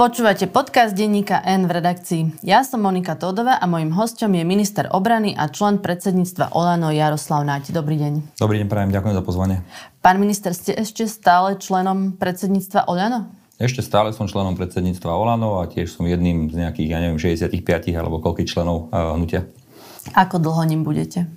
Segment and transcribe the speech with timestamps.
[0.00, 2.40] Počúvate podcast denníka N v redakcii.
[2.40, 7.44] Ja som Monika Tódová a mojim hostom je minister obrany a člen predsedníctva Olano Jaroslav
[7.44, 7.68] Náť.
[7.76, 8.40] Dobrý deň.
[8.40, 9.60] Dobrý deň, prajem, ďakujem za pozvanie.
[10.00, 13.28] Pán minister, ste ešte stále členom predsedníctva Olano?
[13.60, 17.52] Ešte stále som členom predsedníctva Olano a tiež som jedným z nejakých, ja neviem, 65
[17.92, 19.44] alebo koľkých členov uh, hnutia.
[20.16, 21.28] Ako dlho ním budete?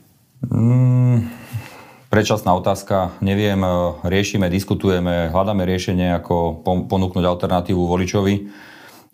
[0.47, 1.27] Mm,
[2.13, 3.69] Predčasná otázka, neviem, e,
[4.05, 8.53] riešime, diskutujeme, hľadáme riešenie, ako ponúknuť alternatívu voličovi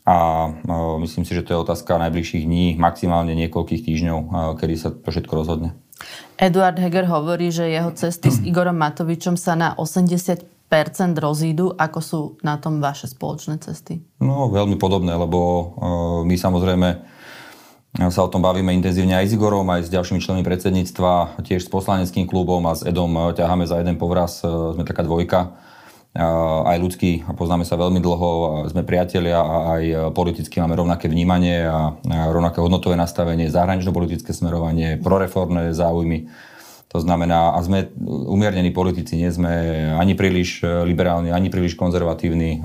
[0.04, 0.18] a
[0.52, 0.76] e,
[1.08, 4.28] myslím si, že to je otázka najbližších dní, maximálne niekoľkých týždňov, e,
[4.60, 5.80] kedy sa to všetko rozhodne.
[6.36, 10.44] Eduard Heger hovorí, že jeho cesty s Igorom Matovičom sa na 80%
[11.24, 11.72] rozídu.
[11.80, 14.04] Ako sú na tom vaše spoločné cesty?
[14.20, 15.72] No, veľmi podobné, lebo
[16.28, 16.88] my samozrejme
[18.08, 21.70] sa o tom bavíme intenzívne aj s Igorom, aj s ďalšími členmi predsedníctva, tiež s
[21.70, 25.68] poslaneckým klubom a s Edom ťaháme za jeden povraz, e, sme taká dvojka.
[26.10, 29.84] Aj ľudský, poznáme sa veľmi dlho, sme priatelia a aj
[30.18, 31.94] politicky máme rovnaké vnímanie a
[32.34, 36.26] rovnaké hodnotové nastavenie, zahranično-politické smerovanie, proreformné záujmy.
[36.90, 37.94] To znamená, a sme
[38.26, 39.54] umiernení politici, nie sme
[40.02, 42.58] ani príliš liberálni, ani príliš konzervatívni.
[42.58, 42.60] E,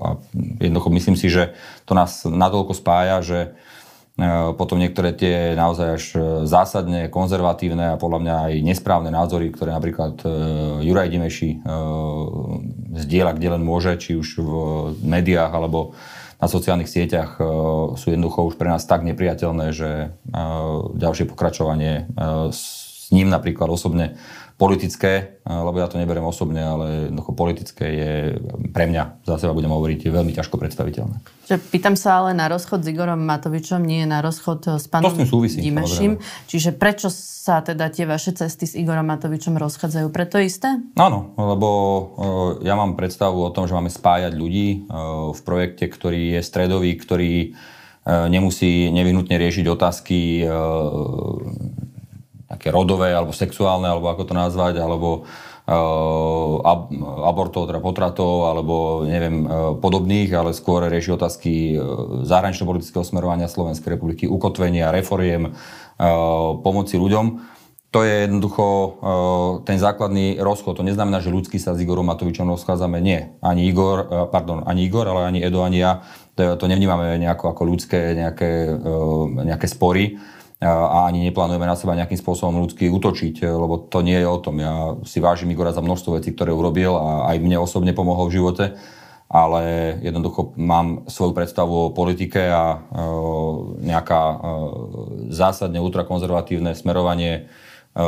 [0.00, 0.16] a
[0.64, 1.52] jednoducho myslím si, že
[1.84, 3.79] to nás natoľko spája, že E,
[4.56, 9.72] potom niektoré tie naozaj až e, zásadne konzervatívne a podľa mňa aj nesprávne názory, ktoré
[9.72, 10.28] napríklad e,
[10.84, 11.50] Juraj Dimeši
[12.90, 14.52] zdieľa, kde len môže, či už v
[15.02, 15.94] médiách alebo
[16.40, 17.36] na sociálnych sieťach
[18.00, 20.16] sú jednoducho už pre nás tak nepriateľné, že
[20.96, 22.08] ďalšie pokračovanie
[22.48, 24.16] s ním napríklad osobne
[24.60, 28.12] politické, lebo ja to neberiem osobne, ale jednoducho politické je
[28.76, 31.16] pre mňa, za seba budem hovoriť, veľmi ťažko predstaviteľné.
[31.48, 35.64] Že pýtam sa ale na rozchod s Igorom Matovičom, nie na rozchod s pánom súvisí,
[35.64, 36.20] Dimešim.
[36.44, 40.12] Čiže prečo sa teda tie vaše cesty s Igorom Matovičom rozchádzajú?
[40.12, 40.76] Preto isté?
[41.00, 42.02] Áno, lebo e,
[42.68, 44.84] ja mám predstavu o tom, že máme spájať ľudí
[45.32, 47.56] v projekte, ktorý je stredový, ktorý
[48.08, 50.48] nemusí nevyhnutne riešiť otázky
[52.50, 55.22] také rodové alebo sexuálne, alebo ako to nazvať, alebo
[55.70, 56.90] ab,
[57.30, 63.94] abortov, teda potratov, alebo neviem, uh, podobných, ale skôr rieši otázky uh, zahranično-politického smerovania Slovenskej
[63.94, 65.54] republiky, ukotvenia, reforiem,
[66.64, 67.26] pomoci ľuďom.
[67.92, 68.64] To je jednoducho
[69.68, 70.80] ten základný rozchod.
[70.80, 73.02] To neznamená, že ľudský sa s Igorom Matovičom rozchádzame.
[73.04, 73.36] Nie.
[73.44, 76.00] Ani Igor, pardon, ani Igor, ale ani Edo, ani ja.
[76.40, 78.80] To, to nevnímame nejako ako ľudské nejaké,
[79.44, 80.16] nejaké spory
[80.60, 84.60] a ani neplánujeme na seba nejakým spôsobom ľudsky útočiť, lebo to nie je o tom.
[84.60, 88.36] Ja si vážim Igora za množstvo vecí, ktoré urobil a aj mne osobne pomohol v
[88.36, 88.76] živote,
[89.30, 92.78] ale jednoducho mám svoju predstavu o politike a e,
[93.86, 94.36] nejaká e,
[95.30, 97.46] zásadne ultrakonzervatívne smerovanie
[97.94, 98.04] e,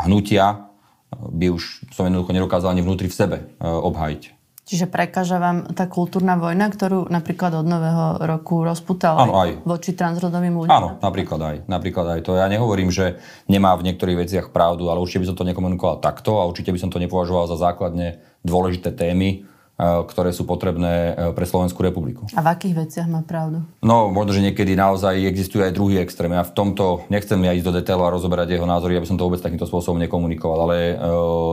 [0.00, 0.72] hnutia
[1.12, 4.41] by už som jednoducho nedokázal ani vnútri v sebe obhajiť.
[4.62, 9.90] Čiže prekáža vám tá kultúrna vojna, ktorú napríklad od nového roku rozputal aj, aj voči
[9.98, 10.70] transrodovým ľuďom?
[10.70, 12.38] Áno, napríklad aj, napríklad aj to.
[12.38, 13.18] Ja nehovorím, že
[13.50, 16.78] nemá v niektorých veciach pravdu, ale určite by som to nekomunikoval takto a určite by
[16.78, 22.28] som to nepovažoval za základne dôležité témy, ktoré sú potrebné e, pre Slovenskú republiku.
[22.36, 23.64] A v akých veciach má pravdu?
[23.82, 26.30] No, možno, že niekedy naozaj existuje aj druhý extrém.
[26.30, 29.26] Ja v tomto nechcem ja ísť do detailu a rozoberať jeho názory, aby som to
[29.26, 30.96] vôbec takýmto spôsobom nekomunikoval, ale e,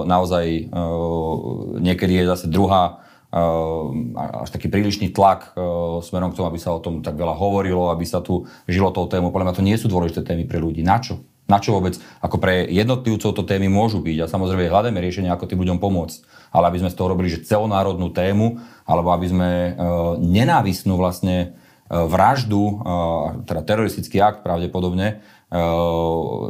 [0.05, 0.63] naozaj e,
[1.81, 5.53] niekedy je zase druhá až taký prílišný tlak
[6.01, 9.05] smerom k tomu, aby sa o tom tak veľa hovorilo, aby sa tu žilo tou
[9.05, 9.29] tému.
[9.29, 10.81] Podľa mňa to nie sú dôležité témy pre ľudí.
[10.81, 11.21] Na čo?
[11.49, 11.97] Na čo vôbec?
[12.21, 16.21] Ako pre jednotlivcov to témy môžu byť a samozrejme hľadáme riešenie, ako tým ľuďom pomôcť.
[16.53, 19.49] Ale aby sme z toho robili že celonárodnú tému, alebo aby sme
[20.21, 21.57] nenávisnú vlastne
[21.89, 22.85] vraždu,
[23.49, 25.25] teda teroristický akt pravdepodobne,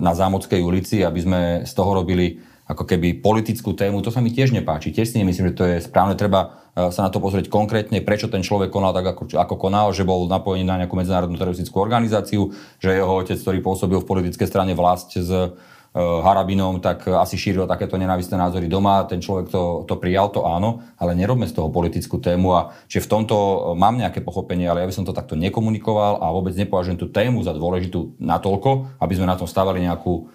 [0.03, 4.29] na Zámodskej ulici, aby sme z toho robili ako keby politickú tému, to sa mi
[4.29, 4.93] tiež nepáči.
[4.93, 6.13] Tiež si nemyslím, že to je správne.
[6.13, 9.89] Treba e, sa na to pozrieť konkrétne, prečo ten človek konal tak, ako, ako konal,
[9.89, 14.45] že bol napojený na nejakú medzinárodnú teroristickú organizáciu, že jeho otec, ktorý pôsobil v politickej
[14.45, 15.49] strane vlast s uh,
[15.97, 19.01] Harabinom, tak asi šíril takéto nenávistné názory doma.
[19.09, 22.53] Ten človek to, to prijal, to áno, ale nerobme z toho politickú tému.
[22.53, 23.33] A že v tomto
[23.73, 27.41] mám nejaké pochopenie, ale ja by som to takto nekomunikoval a vôbec nepovažujem tú tému
[27.41, 30.29] za dôležitú natoľko, aby sme na tom stavali nejakú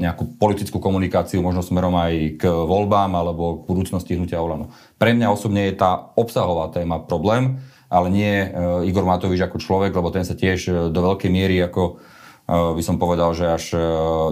[0.00, 4.72] nejakú politickú komunikáciu, možno smerom aj k voľbám alebo k budúcnosti hnutia Olano.
[4.96, 7.60] Pre mňa osobne je tá obsahová téma problém,
[7.92, 8.48] ale nie eh,
[8.88, 12.00] Igor Matovič ako človek, lebo ten sa tiež eh, do veľkej miery ako
[12.44, 13.64] by som povedal, že až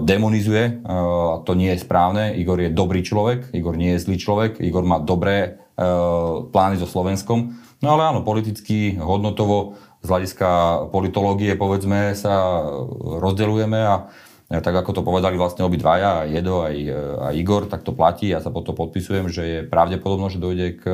[0.05, 0.85] demonizuje.
[0.85, 2.37] A to nie je správne.
[2.37, 5.57] Igor je dobrý človek, Igor nie je zlý človek, Igor má dobré
[6.53, 7.57] plány so Slovenskom.
[7.81, 10.49] No ale áno, politicky, hodnotovo, z hľadiska
[10.91, 12.61] politológie, povedzme, sa
[13.01, 14.11] rozdeľujeme a
[14.61, 16.77] tak ako to povedali vlastne obidvaja, aj Jedo, aj,
[17.31, 18.29] aj Igor, tak to platí.
[18.29, 20.85] Ja sa potom podpisujem, že je pravdepodobno, že dojde k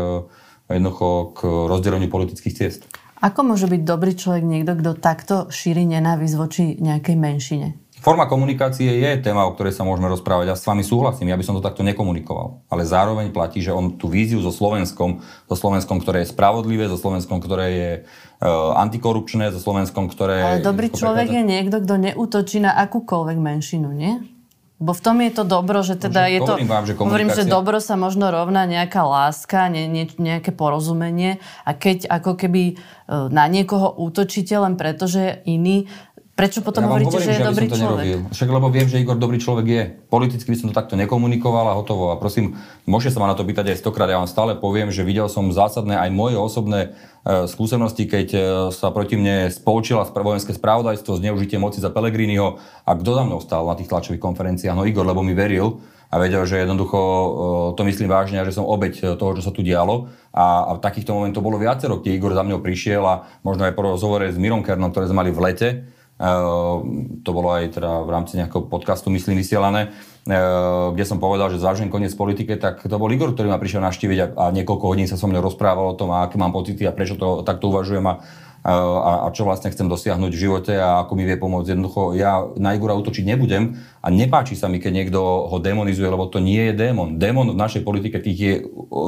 [0.68, 2.84] jednoducho k rozdeleniu politických ciest.
[3.18, 7.74] Ako môže byť dobrý človek niekto, kto takto šíri nenávisť voči nejakej menšine?
[7.98, 10.54] Forma komunikácie je téma, o ktorej sa môžeme rozprávať.
[10.54, 12.62] Ja s vami súhlasím, ja by som to takto nekomunikoval.
[12.70, 15.18] Ale zároveň platí, že on tú víziu so Slovenskom,
[15.50, 20.38] so Slovenskom, ktoré je spravodlivé, so Slovenskom, ktoré je uh, antikorupčné, so Slovenskom, ktoré...
[20.40, 24.38] Ale dobrý človek je niekto, kto neútočí na akúkoľvek menšinu, nie?
[24.78, 26.54] Bo v tom je to dobro, že teda je to...
[26.62, 31.74] Vám, že hovorím, že dobro sa možno rovná nejaká láska, ne, ne, nejaké porozumenie a
[31.74, 32.74] keď ako keby e,
[33.10, 35.90] na niekoho útočíte len preto, že je iný,
[36.38, 38.06] Prečo potom ja hovoríte, hovorím, že je že dobrý to človek?
[38.06, 38.20] Nerobil.
[38.30, 39.82] Však lebo viem, že Igor dobrý človek je.
[40.06, 42.14] Politicky by som to takto nekomunikoval a hotovo.
[42.14, 42.54] A prosím,
[42.86, 44.06] môžete sa ma na to pýtať aj stokrát.
[44.06, 46.94] Ja vám stále poviem, že videl som zásadné aj moje osobné
[47.26, 48.40] e, skúsenosti, keď e,
[48.70, 52.62] sa proti mne spolčila vojenské spravodajstvo, zneužitie moci za Pelegriniho.
[52.86, 54.78] A kto za mnou stál na tých tlačových konferenciách?
[54.78, 57.28] No Igor, lebo mi veril a vedel, že jednoducho e,
[57.74, 60.06] to myslím vážne a že som obeď toho, čo sa tu dialo.
[60.30, 63.90] A, a takýchto momentov bolo viacero, kde Igor za mňou prišiel a možno aj po
[63.90, 68.34] rozhovore s Mirom Kernom, ktoré sme mali v lete, to bolo aj teda v rámci
[68.34, 69.94] nejakého podcastu, myslím, vysielané,
[70.26, 73.86] ehm, kde som povedal, že zvážim koniec politike, tak to bol Igor, ktorý ma prišiel
[73.86, 76.92] navštíviť a, a niekoľko hodín sa so mnou rozprával o tom, aké mám pocity a
[76.94, 78.02] prečo to takto uvažujem.
[78.02, 78.26] A
[78.70, 81.72] a, a čo vlastne chcem dosiahnuť v živote a ako mi vie pomôcť.
[81.72, 86.28] Jednoducho ja na Igora útočiť nebudem a nepáči sa mi, keď niekto ho demonizuje, lebo
[86.28, 87.16] to nie je démon.
[87.16, 88.54] Démon v našej politike tých je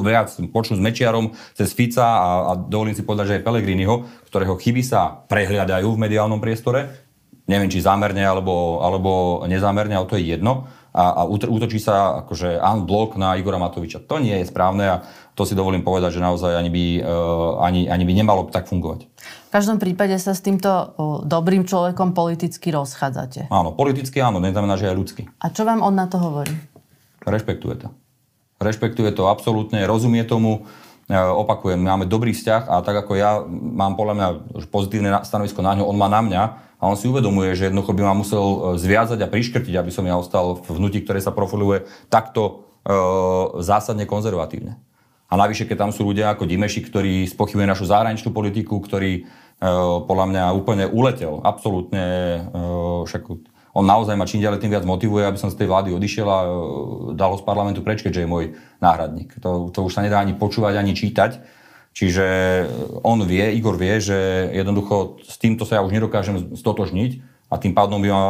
[0.07, 3.95] viac, počnú s Mečiarom, cez Fica a, a dovolím si povedať, že aj Pelegriniho,
[4.33, 7.11] ktorého chyby sa prehliadajú v mediálnom priestore,
[7.45, 12.59] neviem, či zámerne alebo, alebo nezámerne, ale to je jedno a, a útočí sa akože
[12.83, 14.03] blok na Igora Matoviča.
[14.11, 14.97] To nie je správne a
[15.39, 19.07] to si dovolím povedať, že naozaj ani by, uh, ani, ani by nemalo tak fungovať.
[19.51, 20.95] V každom prípade sa s týmto
[21.27, 23.51] dobrým človekom politicky rozchádzate.
[23.51, 25.23] Áno, politicky áno, neznamená, že aj ľudsky.
[25.43, 26.55] A čo vám on na to hovorí?
[27.27, 27.89] Rešpektuje to.
[28.63, 33.99] Rešpektuje to absolútne, rozumie tomu, uh, opakujem, máme dobrý vzťah a tak ako ja mám
[33.99, 34.29] podľa mňa
[34.71, 36.43] pozitívne stanovisko na ňo, on má na mňa,
[36.81, 40.09] a on si uvedomuje, že jednoducho by ma musel e, zviazať a priškrtiť, aby som
[40.09, 42.93] ja ostal v hnutí, ktoré sa profiluje takto e,
[43.61, 44.81] zásadne konzervatívne.
[45.29, 49.23] A navyše, keď tam sú ľudia ako Dimeši, ktorí spochybuje našu zahraničnú politiku, ktorý e,
[50.09, 52.61] podľa mňa úplne uletel, absolútne, e,
[53.05, 53.23] však
[53.71, 56.39] on naozaj ma čím ďalej tým viac motivuje, aby som z tej vlády odišiel a
[56.43, 56.49] e,
[57.15, 58.45] dal ho z parlamentu preč, keďže je môj
[58.81, 59.37] náhradník.
[59.45, 61.61] To, to už sa nedá ani počúvať, ani čítať
[61.91, 62.27] Čiže
[63.03, 64.15] on vie, Igor vie, že
[64.55, 67.19] jednoducho s týmto sa ja už nedokážem stotožniť
[67.51, 68.25] a tým pádom by ma,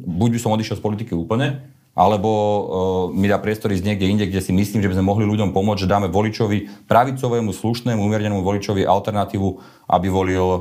[0.00, 1.60] buď by som odišiel z politiky úplne,
[1.92, 2.64] alebo uh,
[3.12, 5.84] mi dá priestor ísť niekde inde, kde si myslím, že by sme mohli ľuďom pomôcť,
[5.84, 9.48] že dáme voličovi, pravicovému, slušnému, umiernenému voličovi alternatívu,
[9.92, 10.60] aby volil uh,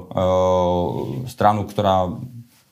[1.31, 2.11] stranu, ktorá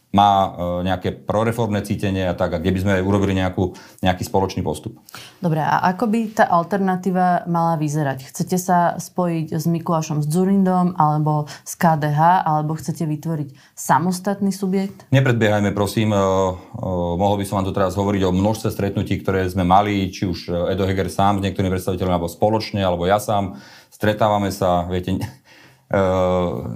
[0.09, 0.49] má e,
[0.89, 4.97] nejaké proreformné cítenie a tak, a kde by sme urobili nejakú, nejaký spoločný postup.
[5.37, 8.25] Dobre, a ako by tá alternatíva mala vyzerať?
[8.33, 15.05] Chcete sa spojiť s Mikulášom s Zurindom, alebo s KDH, alebo chcete vytvoriť samostatný subjekt?
[15.13, 16.09] Nepredbiehajme, prosím.
[16.09, 20.09] Uh, uh, mohol by som vám tu teraz hovoriť o množstve stretnutí, ktoré sme mali,
[20.09, 23.61] či už Edo Heger sám s niektorými predstaviteľmi, alebo spoločne, alebo ja sám.
[23.93, 25.21] Stretávame sa, viete,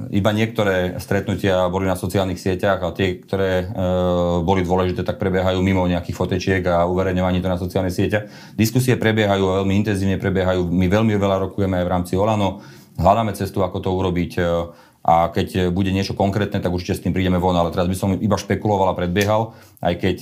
[0.09, 5.61] iba niektoré stretnutia boli na sociálnych sieťach a tie, ktoré uh, boli dôležité, tak prebiehajú
[5.61, 8.25] mimo nejakých fotečiek a uverejňovaní to na sociálnych sieťach.
[8.57, 10.65] Diskusie prebiehajú veľmi intenzívne, prebiehajú.
[10.65, 12.65] My veľmi veľa rokujeme aj v rámci Olano.
[12.97, 14.73] Hľadáme cestu, ako to urobiť uh,
[15.05, 17.53] a keď bude niečo konkrétne, tak určite s tým prídeme von.
[17.53, 19.53] Ale teraz by som iba špekuloval a predbiehal,
[19.83, 20.17] aj keď,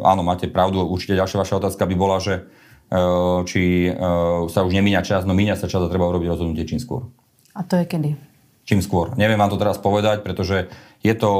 [0.00, 2.48] áno, máte pravdu, určite ďalšia vaša otázka by bola, že
[3.44, 3.92] či
[4.48, 7.12] sa už nemíňa čas, no míňa sa čas a treba urobiť rozhodnutie čím skôr.
[7.54, 8.10] A to je kedy?
[8.68, 9.10] Čím skôr.
[9.18, 11.30] Neviem vám to teraz povedať, pretože je to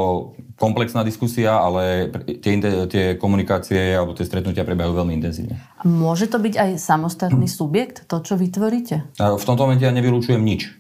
[0.56, 2.08] komplexná diskusia, ale
[2.40, 2.56] tie,
[2.88, 5.60] tie komunikácie alebo tie stretnutia prebiehajú veľmi intenzívne.
[5.78, 9.12] A môže to byť aj samostatný subjekt, to, čo vytvoríte?
[9.20, 10.72] V tomto momente ja nevylučujem nič.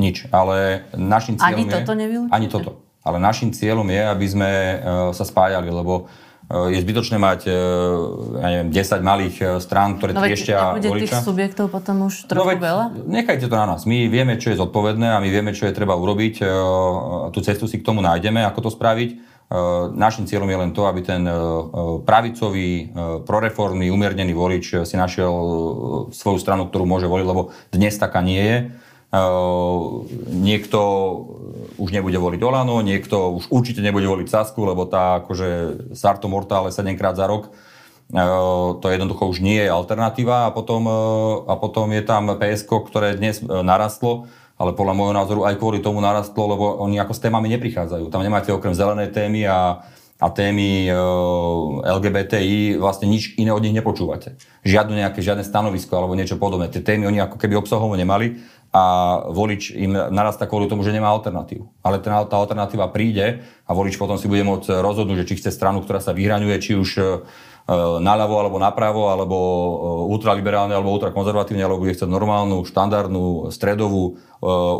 [0.00, 0.26] Nič.
[0.32, 1.72] Ale našim cieľom Ani je...
[1.76, 2.34] toto nevylučujete?
[2.34, 2.70] Ani toto.
[3.04, 4.76] Ale našim cieľom je, aby sme e,
[5.12, 6.08] sa spájali, lebo
[6.52, 7.52] je zbytočné mať e,
[8.44, 11.00] ja neviem, 10 malých e, strán, ktoré no triešťa voliča.
[11.08, 12.84] tých subjektov potom už trochu no veď, veľa?
[13.08, 13.88] Nechajte to na nás.
[13.88, 16.44] My vieme, čo je zodpovedné a my vieme, čo je treba urobiť.
[16.44, 16.46] E,
[17.32, 19.32] tú cestu si k tomu nájdeme, ako to spraviť.
[19.92, 21.28] Našim cieľom je len to, aby ten
[22.08, 22.88] pravicový,
[23.28, 25.28] proreformný, umiernený volič si našiel
[26.08, 28.58] svoju stranu, ktorú môže voliť, lebo dnes taká nie je
[30.32, 30.80] niekto
[31.76, 35.48] už nebude voliť Olano, niekto už určite nebude voliť Sasku, lebo tá akože
[35.92, 37.52] Sarto Mortále 7 krát za rok,
[38.12, 42.88] ehm, to jednoducho už nie je alternatíva a potom, ehm, a potom je tam PSK,
[42.88, 47.20] ktoré dnes narastlo, ale podľa môjho názoru aj kvôli tomu narastlo, lebo oni ako s
[47.20, 48.08] témami neprichádzajú.
[48.08, 49.84] Tam nemáte okrem zelenej témy a
[50.22, 50.86] a témy
[51.82, 54.38] LGBTI vlastne nič iné od nich nepočúvate.
[54.62, 56.70] Žiadne nejaké, žiadne stanovisko alebo niečo podobné.
[56.70, 58.38] Tie témy oni ako keby obsahovo nemali
[58.72, 58.84] a
[59.28, 61.68] volič im narastá kvôli tomu, že nemá alternatívu.
[61.84, 65.52] Ale tá, tá alternatíva príde a volič potom si bude môcť rozhodnúť, že či chce
[65.52, 67.02] stranu, ktorá sa vyhraňuje, či už e,
[68.00, 69.72] naľavo alebo napravo, alebo e,
[70.16, 74.16] ultraliberálne, alebo ultrakonzervatívne, alebo bude chcieť normálnu, štandardnú, stredovú,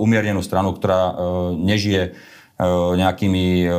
[0.02, 1.14] umiernenú stranu, ktorá
[1.54, 2.18] nežije
[2.62, 3.70] E, nejakými e,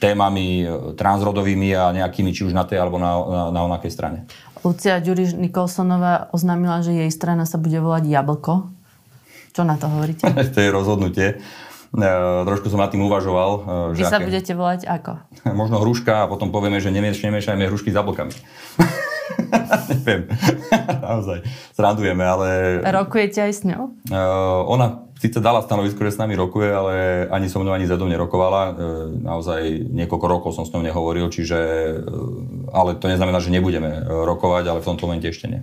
[0.00, 0.64] témami
[0.96, 4.18] transrodovými a nejakými či už na tej alebo na, na, na onakej strane.
[4.64, 8.70] Lucia Ďuriš Nikolsonová oznámila, že jej strana sa bude volať Jablko.
[9.50, 10.26] Čo na to hovoríte?
[10.54, 11.28] to je rozhodnutie.
[11.90, 12.08] E,
[12.46, 13.50] trošku som nad tým uvažoval.
[13.98, 14.30] Vy sa aké...
[14.30, 15.18] budete volať ako?
[15.60, 18.34] Možno hruška a potom povieme, že nemiešajme hrušky s jablkami.
[19.90, 20.30] Neviem.
[21.02, 21.42] Naozaj.
[21.74, 22.48] Srandujeme, ale...
[22.86, 23.94] Rokujete aj s ňou?
[24.06, 26.94] Uh, ona síce dala stanovisko, že s nami rokuje, ale
[27.28, 28.62] ani so mnou, ani Zedom nerokovala.
[28.70, 28.74] Uh,
[29.18, 31.58] naozaj niekoľko rokov som s ňou nehovoril, čiže...
[32.06, 35.62] Uh, ale to neznamená, že nebudeme rokovať, ale v tomto momente ešte nie.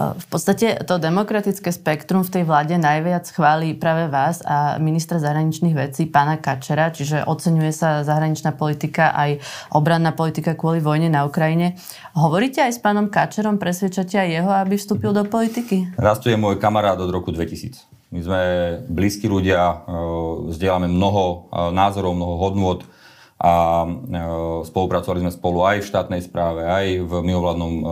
[0.00, 5.76] V podstate to demokratické spektrum v tej vláde najviac chváli práve vás a ministra zahraničných
[5.76, 9.44] vecí, pána Kačera, čiže oceňuje sa zahraničná politika aj
[9.76, 11.76] obranná politika kvôli vojne na Ukrajine.
[12.16, 15.92] Hovoríte aj s pánom Kačerom, presvedčate aj jeho, aby vstúpil do politiky?
[16.00, 17.84] Rastu je môj kamarát od roku 2000.
[18.10, 18.40] My sme
[18.90, 19.86] blízki ľudia,
[20.50, 22.82] vzdielame mnoho názorov, mnoho hodnôt,
[23.40, 23.52] a
[23.88, 23.90] e,
[24.68, 27.84] spolupracovali sme spolu aj v štátnej správe, aj v mimovládnom e,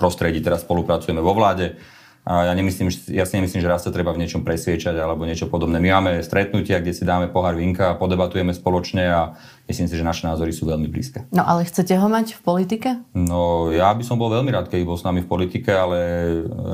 [0.00, 1.76] prostredí, teraz spolupracujeme vo vláde.
[2.20, 5.48] A ja, nemyslím, ja si nemyslím, že raz sa treba v niečom presviečať alebo niečo
[5.48, 5.80] podobné.
[5.80, 9.20] My máme stretnutia, kde si dáme pohár vinka, podebatujeme spoločne a
[9.64, 11.24] myslím si, že naše názory sú veľmi blízke.
[11.32, 12.88] No ale chcete ho mať v politike?
[13.16, 15.98] No ja by som bol veľmi rád, keby bol s nami v politike, ale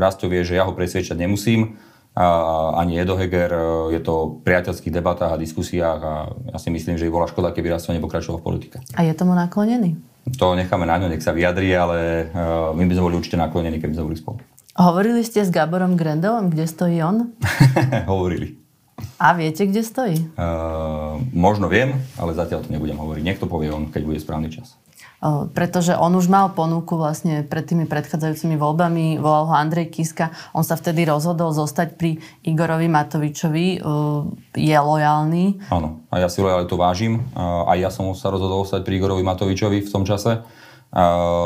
[0.03, 1.79] raz to vie, že ja ho presviečať nemusím
[2.17, 3.53] ani Edo Heger.
[3.53, 3.61] E,
[3.93, 6.15] je to v priateľských debatách a diskusiách a
[6.53, 8.77] ja si myslím, že by bola škoda, keby raz nepokračoval v politike.
[8.97, 10.01] A je tomu naklonený?
[10.41, 12.43] To necháme na ňo, nech sa vyjadri, ale e,
[12.73, 14.39] my by sme boli určite naklonení, keby sme boli spolu.
[14.77, 17.33] Hovorili ste s Gaborom Grendelom, kde stojí on?
[18.13, 18.61] Hovorili.
[19.21, 20.17] A viete, kde stojí?
[20.37, 23.23] Uh, možno viem, ale zatiaľ to nebudem hovoriť.
[23.25, 24.77] Nech to povie on, keď bude správny čas
[25.53, 30.63] pretože on už mal ponuku vlastne pred tými predchádzajúcimi voľbami, volal ho Andrej Kiska, on
[30.63, 33.81] sa vtedy rozhodol zostať pri Igorovi Matovičovi,
[34.55, 35.73] je lojálny.
[35.73, 39.83] Áno, a ja si lojalitu vážim, a ja som sa rozhodol zostať pri Igorovi Matovičovi
[39.83, 40.45] v tom čase,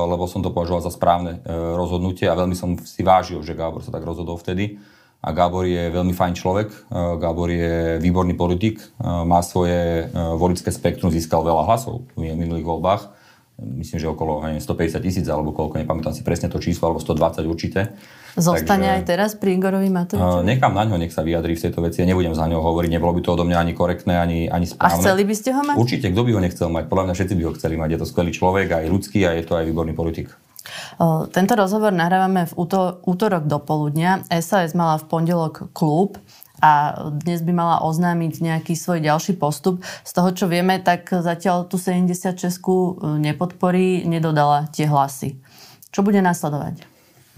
[0.06, 3.82] lebo som to považoval za správne e, rozhodnutie a veľmi som si vážil, že Gábor
[3.82, 4.78] sa tak rozhodol vtedy.
[5.20, 6.78] A Gábor je veľmi fajn človek, e,
[7.18, 13.19] Gábor je výborný politik, e, má svoje volické spektrum, získal veľa hlasov v minulých voľbách
[13.60, 17.44] myslím, že okolo neviem, 150 tisíc alebo koľko, nepamätám si presne to číslo, alebo 120
[17.44, 17.94] určite.
[18.38, 20.46] Zostane Takže, aj teraz pri Igorovi Matovičovi?
[20.46, 22.00] Nechám na ňo, nech sa vyjadri v tejto veci.
[22.00, 24.96] Ja nebudem za ňo hovoriť, nebolo by to odo mňa ani korektné, ani, ani správne.
[24.96, 25.76] A chceli by ste ho mať?
[25.76, 26.84] Určite, kto by ho nechcel mať?
[26.86, 27.88] Podľa mňa všetci by ho chceli mať.
[27.90, 30.30] Je to skvelý človek, aj ľudský a je to aj výborný politik.
[31.32, 32.52] Tento rozhovor nahrávame v
[33.02, 34.20] útorok do poludnia.
[34.44, 36.20] SAS mala v pondelok klub
[36.60, 39.80] a dnes by mala oznámiť nejaký svoj ďalší postup.
[40.04, 42.60] Z toho, čo vieme, tak zatiaľ tu 76 e,
[43.16, 45.40] nepodporí, nedodala tie hlasy.
[45.90, 46.84] Čo bude následovať?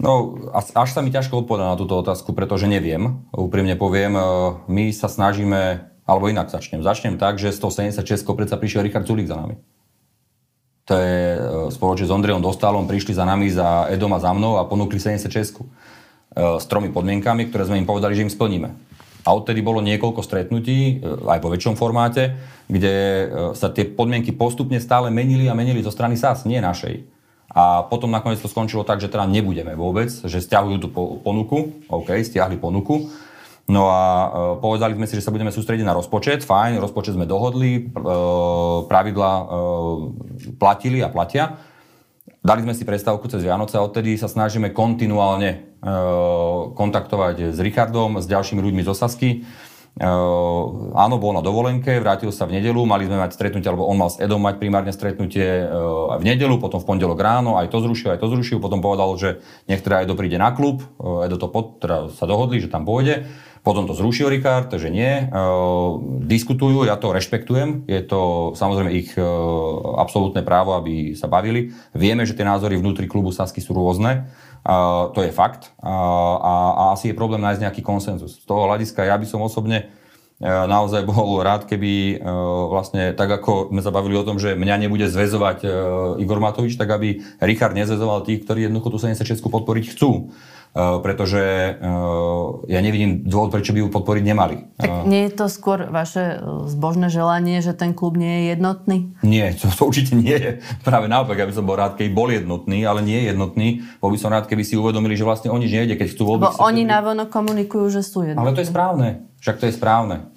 [0.03, 3.23] No, až sa mi ťažko odpovedať na túto otázku, pretože neviem.
[3.31, 4.23] Úprimne poviem, e,
[4.67, 6.83] my sa snažíme, alebo inak začnem.
[6.83, 8.03] Začnem tak, že 176
[8.35, 9.55] predsa prišiel Richard Zulik za nami.
[10.91, 11.39] To je e,
[11.71, 15.63] spoločne s Ondrejom Dostálom, prišli za nami, za Edom a za mnou a ponúkli 76
[16.33, 18.73] s tromi podmienkami, ktoré sme im povedali, že im splníme.
[19.23, 22.35] A odtedy bolo niekoľko stretnutí, e, aj po väčšom formáte,
[22.67, 23.25] kde e,
[23.55, 27.07] sa tie podmienky postupne stále menili a menili zo strany SAS, nie našej.
[27.53, 30.89] A potom nakoniec to skončilo tak, že teda nebudeme vôbec, že stiahujú tú
[31.23, 33.07] ponuku, OK, stiahli ponuku.
[33.71, 34.27] No a e,
[34.59, 37.87] povedali sme si, že sa budeme sústrediť na rozpočet, fajn, rozpočet sme dohodli,
[38.91, 39.31] pravidla
[40.59, 41.55] platili a platia.
[42.43, 45.72] Dali sme si prestávku cez Vianoce a odtedy sa snažíme kontinuálne
[46.73, 49.43] kontaktovať s Richardom, s ďalšími ľuďmi zo Sasky.
[49.93, 50.09] E,
[50.97, 54.09] áno, bol na dovolenke, vrátil sa v nedelu, mali sme mať stretnutie, alebo on mal
[54.09, 55.65] s Edom mať primárne stretnutie e,
[56.17, 59.45] v nedelu, potom v pondelok ráno, aj to zrušil, aj to zrušil, potom povedal, že
[59.69, 63.29] niektorá Edo príde na klub, Edo to pod, teda sa dohodli, že tam pôjde.
[63.63, 65.31] Potom to zrušil Rikard, že nie.
[66.27, 67.87] Diskutujú, ja to rešpektujem.
[67.87, 69.15] Je to samozrejme ich
[69.95, 71.71] absolútne právo, aby sa bavili.
[71.95, 74.27] Vieme, že tie názory vnútri klubu Sasky sú rôzne.
[74.63, 74.75] E,
[75.11, 75.75] to je fakt.
[75.83, 75.91] A,
[76.39, 78.39] a, a asi je problém nájsť nejaký konsenzus.
[78.41, 79.91] Z toho hľadiska ja by som osobne
[80.43, 82.19] naozaj bol rád, keby
[82.67, 85.63] vlastne tak ako sme sa bavili o tom, že mňa nebude zväzovať
[86.19, 90.35] Igor Matovič, tak aby Richard nezväzoval tých, ktorí jednoducho tú 76 podporiť chcú.
[90.73, 91.77] Eh, pretože eh,
[92.65, 94.73] ja nevidím dôvod, prečo by ju podporiť nemali.
[94.81, 99.13] Tak eh, nie je to skôr vaše zbožné želanie, že ten klub nie je jednotný?
[99.21, 100.51] Nie, to, to určite nie je.
[100.81, 103.85] Práve naopak, ja by som bol rád, keby bol jednotný, ale nie je jednotný.
[104.01, 106.49] Bol by som rád, keby si uvedomili, že vlastne o nič nejde, keď chcú voľby.
[106.49, 108.41] Lebo oni navonok komunikujú, že sú jednotní.
[108.41, 109.29] Ale to je správne.
[109.45, 110.32] Však to je správne.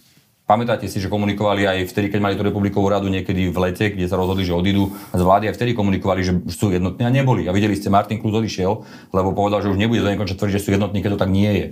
[0.46, 4.06] Pamätáte si, že komunikovali aj vtedy, keď mali tú republikovú radu niekedy v lete, kde
[4.06, 7.50] sa rozhodli, že odídu z vlády, aj vtedy komunikovali, že sú jednotní a neboli.
[7.50, 10.62] A videli ste, Martin Klus odišiel, lebo povedal, že už nebude do nekonča tvrdiť, že
[10.62, 11.66] sú jednotní, keď to tak nie je.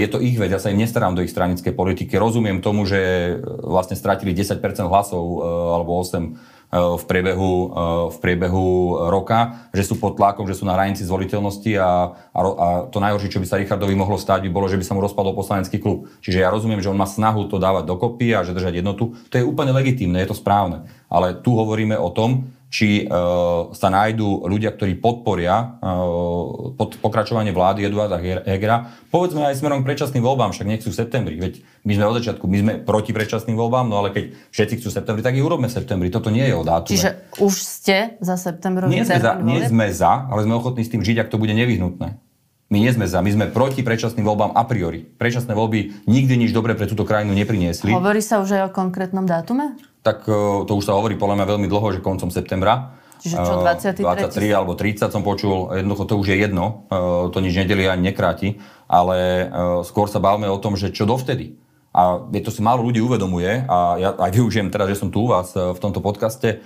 [0.00, 2.16] Je to ich vec, ja sa im nestarám do ich stranickej politiky.
[2.16, 5.40] Rozumiem tomu, že vlastne stratili 10% hlasov e,
[5.76, 7.66] alebo 8 E, v priebehu, e,
[8.10, 8.66] v priebehu
[9.08, 11.90] roka, že sú pod tlakom, že sú na hranici zvoliteľnosti a,
[12.34, 14.94] a, a to najhoršie, čo by sa Richardovi mohlo stať, by bolo, že by sa
[14.98, 16.10] mu rozpadol poslanecký klub.
[16.26, 19.14] Čiže ja rozumiem, že on má snahu to dávať dokopy a že držať jednotu.
[19.30, 20.90] To je úplne legitímne, je to správne.
[21.06, 27.54] Ale tu hovoríme o tom, či uh, sa nájdú ľudia, ktorí podporia uh, pod pokračovanie
[27.54, 28.90] vlády Eduarda Hegera.
[29.08, 31.36] Povedzme aj smerom k predčasným voľbám, však nechcú v septembri.
[31.38, 34.88] Veď my sme od začiatku, my sme proti predčasným voľbám, no ale keď všetci chcú
[34.90, 36.10] septembri, tak ich urobme septembri.
[36.10, 36.98] Toto nie je o dátume.
[36.98, 40.90] Čiže už ste za septembrový nie sme za, nie sme za, ale sme ochotní s
[40.90, 42.25] tým žiť, ak to bude nevyhnutné.
[42.66, 45.06] My nie sme za, my sme proti predčasným voľbám a priori.
[45.06, 47.94] Predčasné voľby nikdy nič dobré pre túto krajinu nepriniesli.
[47.94, 49.78] Hovorí sa už aj o konkrétnom dátume?
[50.06, 52.94] tak e, to už sa hovorí podľa mňa veľmi dlho, že koncom septembra.
[53.18, 54.06] Čiže čo, 23?
[54.06, 58.14] 23 alebo 30 som počul, jednoducho to už je jedno, e, to nič nedeli ani
[58.14, 59.44] nekráti, ale e,
[59.82, 61.58] skôr sa bavme o tom, že čo dovtedy.
[61.96, 65.32] A to si málo ľudí uvedomuje a ja aj využijem teraz, že som tu u
[65.32, 66.60] vás v tomto podcaste,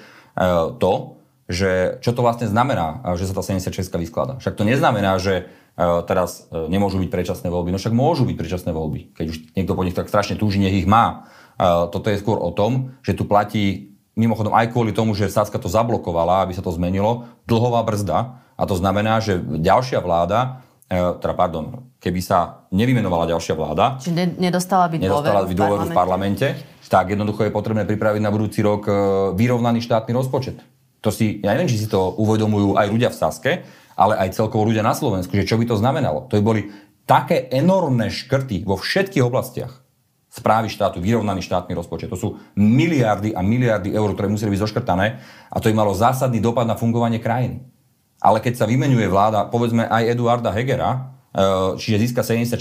[0.83, 1.20] to,
[1.51, 4.39] že čo to vlastne znamená, že sa tá 76 vysklada.
[4.39, 5.51] Však to neznamená, že
[6.07, 7.75] teraz nemôžu byť predčasné voľby.
[7.75, 9.11] No však môžu byť predčasné voľby.
[9.19, 11.27] Keď už niekto po nich tak strašne túži, nech ich má.
[11.59, 15.71] Toto je skôr o tom, že tu platí mimochodom aj kvôli tomu, že Saska to
[15.71, 18.43] zablokovala, aby sa to zmenilo, dlhová brzda.
[18.61, 24.37] A to znamená, že ďalšia vláda, e, teda pardon, keby sa nevymenovala ďalšia vláda, Čiže
[24.37, 26.47] nedostala by nedostala by dôveru v parlamente,
[26.91, 28.93] tak jednoducho je potrebné pripraviť na budúci rok e,
[29.33, 30.61] vyrovnaný štátny rozpočet.
[31.01, 33.53] To si, ja neviem, či si to uvedomujú aj ľudia v Saske,
[33.97, 36.29] ale aj celkovo ľudia na Slovensku, že čo by to znamenalo.
[36.29, 36.63] To by boli
[37.09, 39.81] také enormné škrty vo všetkých oblastiach
[40.31, 42.07] správy štátu, vyrovnaný štátny rozpočet.
[42.15, 45.07] To sú miliardy a miliardy eur, ktoré museli byť zoškrtané
[45.51, 47.67] a to im malo zásadný dopad na fungovanie krajiny.
[48.23, 51.19] Ale keď sa vymenuje vláda, povedzme aj Eduarda Hegera,
[51.79, 52.59] čiže získa 76,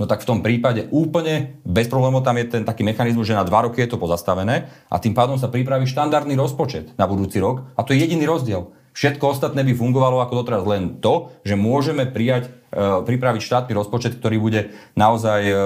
[0.00, 3.44] no tak v tom prípade úplne bez problémov tam je ten taký mechanizmus, že na
[3.44, 7.68] dva roky je to pozastavené a tým pádom sa pripraví štandardný rozpočet na budúci rok
[7.76, 8.72] a to je jediný rozdiel.
[8.90, 14.14] Všetko ostatné by fungovalo ako doteraz len to, že môžeme prijať E, pripraviť štátny rozpočet,
[14.22, 15.58] ktorý bude naozaj e, e,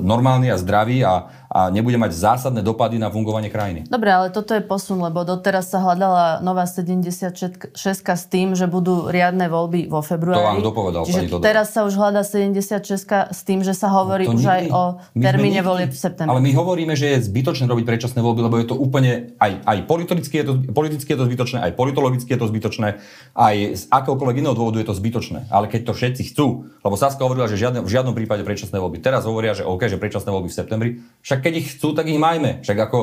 [0.00, 3.84] normálny a zdravý a, a nebude mať zásadné dopady na fungovanie krajiny.
[3.84, 9.12] Dobre, ale toto je posun, lebo doteraz sa hľadala nová 76 s tým, že budú
[9.12, 10.40] riadne voľby vo februári.
[10.40, 13.92] To vám kto povedal, Čiže pani teraz sa už hľadá 76 s tým, že sa
[13.92, 14.56] hovorí no už nikdy.
[14.56, 16.32] aj o termíne volieb v septembri.
[16.32, 19.78] Ale my hovoríme, že je zbytočné robiť predčasné voľby, lebo je to úplne aj, aj
[19.84, 22.88] politicky, je to, politicky je to zbytočné, aj politologicky je to zbytočné,
[23.36, 27.20] aj z akéhokoľvek iného dôvodu je to zbytočné ale keď to všetci chcú, lebo Saska
[27.20, 29.04] hovorila, že žiadne, v žiadnom prípade predčasné voľby.
[29.04, 30.90] Teraz hovoria, že OK, že predčasné voľby v septembri.
[31.20, 32.62] Však keď ich chcú, tak ich majme.
[32.62, 32.98] Však ako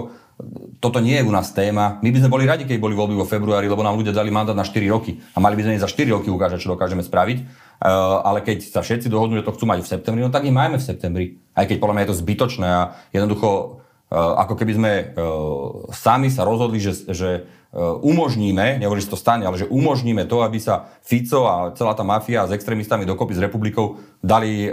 [0.80, 1.99] toto nie je u nás téma.
[1.99, 4.56] My by sme boli radi, keď boli voľby vo februári, lebo nám ľudia dali mandát
[4.56, 5.19] na 4 roky.
[5.36, 7.38] A mali by sme za 4 roky ukázať, čo dokážeme spraviť.
[7.80, 10.56] Uh, ale keď sa všetci dohodnú, že to chcú mať v septembri, no tak ich
[10.56, 11.25] majme v septembri.
[11.52, 16.32] Aj keď podľa mňa je to zbytočné a jednoducho uh, ako keby sme uh, sami
[16.32, 17.43] sa rozhodli, že, že
[17.78, 22.02] umožníme, nehovorím, že to stane, ale že umožníme to, aby sa Fico a celá tá
[22.02, 24.72] mafia s extrémistami dokopy s republikou dali e,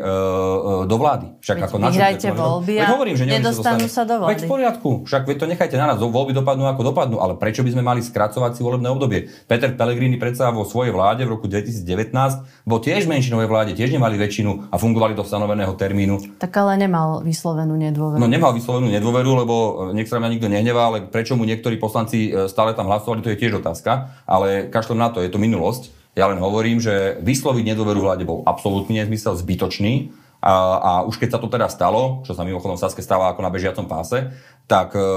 [0.88, 1.36] do vlády.
[1.44, 4.32] Však veď ako vyhrajte voľby a hovorím, že nedostanú sa, do vlády.
[4.32, 7.60] Veď v poriadku, však veď to nechajte na nás, voľby dopadnú ako dopadnú, ale prečo
[7.60, 9.28] by sme mali skracovať si volebné obdobie?
[9.44, 12.16] Peter Pellegrini predsa vo svojej vláde v roku 2019
[12.64, 16.40] bol tiež menšinovej vláde, tiež nemali väčšinu a fungovali do stanoveného termínu.
[16.40, 18.18] Tak ale nemal vyslovenú nedôveru.
[18.18, 19.54] No nemal vyslovenú nedôveru, lebo
[19.92, 23.34] nech sa mňa nikto nehnevá, ale prečo mu niektorí poslanci stále tam tam hlasovali, to
[23.34, 25.90] je tiež otázka, ale kašlem na to, je to minulosť.
[26.14, 30.14] Ja len hovorím, že vysloviť nedôveru vláde bol absolútny nezmysel, zbytočný.
[30.46, 33.42] A, a už keď sa to teda stalo, čo sa mimochodom v Saske stáva ako
[33.42, 34.30] na bežiacom páse,
[34.70, 35.10] tak, e,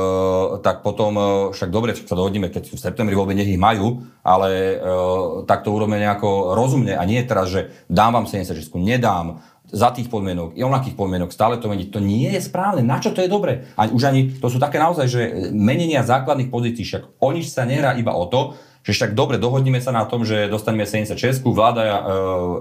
[0.65, 4.49] tak potom, e, však dobre, sa dohodneme, keď v septembri voľby nech ich majú, ale
[4.49, 4.75] e,
[5.45, 10.09] tak to urobíme nejako rozumne a nie teraz, že dám vám 76, nedám, za tých
[10.09, 11.93] podmienok, i onakých podmienok, stále to meniť.
[11.93, 12.81] To nie je správne.
[12.81, 13.69] Na čo to je dobre?
[13.77, 15.21] A už ani, to sú také naozaj, že
[15.53, 19.77] menenia základných pozícií, však o nič sa nehrá iba o to, že však dobre, dohodneme
[19.83, 21.91] sa na tom, že dostaneme 76, vláda e,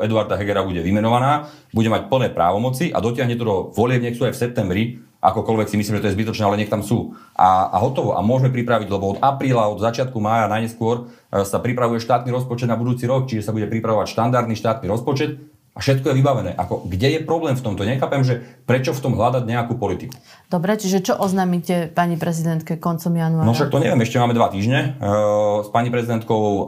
[0.04, 4.26] Eduarda Hegera bude vymenovaná, bude mať plné právomoci a dotiahne to do volieb, nech sú
[4.26, 4.84] aj v septembri,
[5.22, 7.14] akokoľvek si myslím, že to je zbytočné, ale nech tam sú.
[7.34, 8.14] A, a hotovo.
[8.14, 12.66] A môžeme pripraviť, lebo od apríla, od začiatku mája najneskôr e, sa pripravuje štátny rozpočet
[12.66, 15.38] na budúci rok, čiže sa bude pripravovať štandardný štátny rozpočet
[15.78, 16.50] a všetko je vybavené.
[16.58, 17.86] Ako, kde je problém v tomto?
[17.86, 20.18] Nechápem, že prečo v tom hľadať nejakú politiku.
[20.50, 23.46] Dobre, čiže čo oznámite pani prezidentke koncom januára?
[23.46, 24.98] No však to neviem, ešte máme dva týždne.
[24.98, 25.14] E,
[25.62, 26.62] s pani prezidentkou e,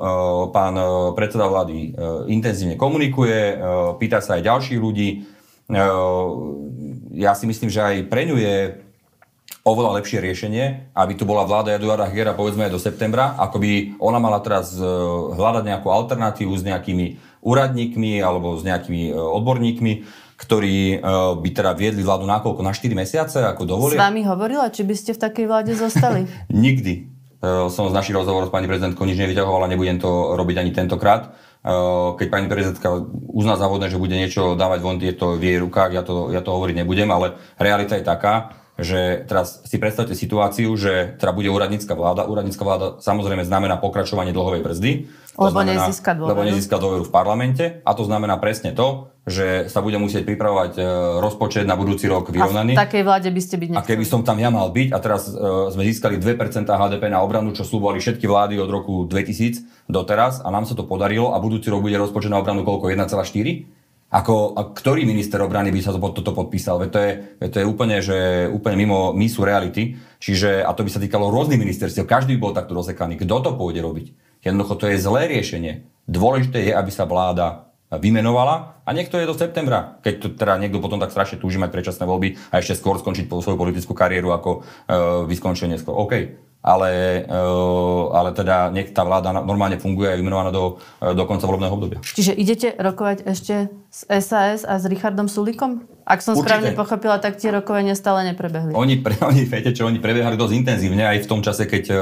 [0.55, 0.79] pán
[1.19, 1.99] predseda vlády
[2.31, 3.59] intenzívne komunikuje,
[3.99, 5.27] pýta sa aj ďalších ľudí
[7.15, 8.57] ja si myslím, že aj pre ňu je
[9.63, 13.73] oveľa lepšie riešenie, aby tu bola vláda Eduarda Hegera povedzme aj do septembra, ako by
[14.01, 14.83] ona mala teraz e,
[15.37, 19.93] hľadať nejakú alternatívu s nejakými úradníkmi alebo s nejakými e, odborníkmi,
[20.41, 20.97] ktorí e,
[21.37, 22.61] by teda viedli vládu nakoľko?
[22.65, 23.99] Na 4 mesiace, ako dovolia?
[23.99, 26.29] S vami hovorila, či by ste v takej vláde zostali?
[26.53, 27.21] Nikdy.
[27.73, 31.33] Som z našich rozhovorov s pani prezidentkou nič nevyťahoval a nebudem to robiť ani tentokrát.
[32.21, 33.01] Keď pani prezidentka
[33.33, 36.45] uzná závodné, že bude niečo dávať von, je to v jej rukách, ja to, ja
[36.45, 41.53] to hovoriť nebudem, ale realita je taká, že teraz si predstavte situáciu, že teda bude
[41.53, 42.25] úradnícka vláda.
[42.25, 44.91] Úradnícka vláda samozrejme znamená pokračovanie dlhovej brzdy.
[45.39, 46.31] Lebo znamená, nezíska dôveru.
[46.35, 47.65] Lebo nezíska dôveru v parlamente.
[47.87, 50.83] A to znamená presne to, že sa bude musieť pripravovať e,
[51.23, 52.75] rozpočet na budúci rok vyrovnaný.
[52.75, 53.85] A v takej vláde by ste byť nechceli.
[53.87, 57.23] A keby som tam ja mal byť a teraz uh, sme získali 2% HDP na
[57.23, 61.39] obranu, čo slúbovali všetky vlády od roku 2000 doteraz a nám sa to podarilo a
[61.39, 62.91] budúci rok bude rozpočet na obranu koľko?
[62.91, 63.80] 1,4?
[64.11, 66.83] Ako, a ktorý minister obrany by sa to, toto podpísal?
[66.83, 67.13] Veď to je,
[67.47, 69.95] to je úplne, že úplne mimo misu reality.
[70.19, 72.11] Čiže, a to by sa týkalo rôznych ministerstiev.
[72.11, 73.23] Každý by bol takto rozsekaný.
[73.23, 74.07] Kto to pôjde robiť?
[74.43, 75.87] Jednoducho to je zlé riešenie.
[76.11, 80.79] Dôležité je, aby sa vláda vymenovala a niekto je do septembra, keď to teda niekto
[80.79, 84.51] potom tak strašne túži mať predčasné voľby a ešte skôr skončiť svoju politickú kariéru ako
[84.63, 84.63] uh,
[85.27, 85.99] vyskončenie skôr.
[85.99, 86.13] OK,
[86.61, 91.25] ale, uh, ale teda nech tá vláda normálne funguje a je vymenovaná do, uh, do
[91.25, 91.99] konca volebného obdobia.
[92.05, 95.89] Čiže idete rokovať ešte s SAS a s Richardom Sulikom?
[96.05, 96.45] Ak som Určite.
[96.45, 98.77] správne pochopila, tak tie rokovania stále neprebehli.
[98.77, 101.99] Oni, pre, oni, viete čo, oni prebiehali dosť intenzívne aj v tom čase, keď uh,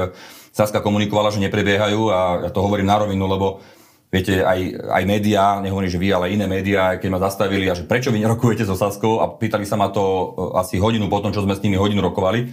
[0.51, 3.63] Saska komunikovala, že neprebiehajú a ja to hovorím na rovinu, lebo
[4.11, 4.59] viete, aj,
[4.91, 8.19] aj médiá, nehovorím, že vy, ale iné médiá, keď ma zastavili a že prečo vy
[8.19, 11.77] nerokujete so Saskou a pýtali sa ma to asi hodinu potom, čo sme s nimi
[11.77, 12.49] hodinu rokovali,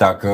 [0.00, 0.32] tak, e,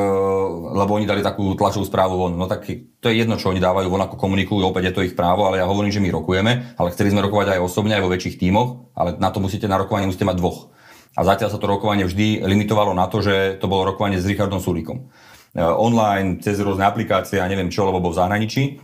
[0.78, 2.38] lebo oni dali takú tlačovú správu von.
[2.38, 2.62] No tak
[3.02, 5.58] to je jedno, čo oni dávajú von, ako komunikujú, opäť je to ich právo, ale
[5.58, 8.94] ja hovorím, že my rokujeme, ale chceli sme rokovať aj osobne, aj vo väčších tímoch,
[8.94, 10.70] ale na to musíte, na rokovanie musíte mať dvoch.
[11.18, 14.62] A zatiaľ sa to rokovanie vždy limitovalo na to, že to bolo rokovanie s Richardom
[14.62, 15.02] Sulíkom.
[15.02, 18.78] E, online, cez rôzne aplikácie a neviem čo, lebo bol v zahraničí.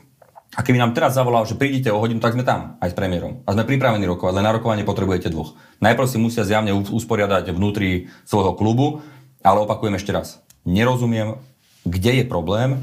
[0.58, 3.46] A keby nám teraz zavolal, že prídite o hodinu, tak sme tam aj s premiérom.
[3.46, 5.54] A sme pripravení rokovať, len na rokovanie potrebujete dvoch.
[5.78, 9.00] Najprv si musia zjavne usporiadať vnútri svojho klubu,
[9.46, 11.38] ale opakujem ešte raz nerozumiem,
[11.82, 12.82] kde je problém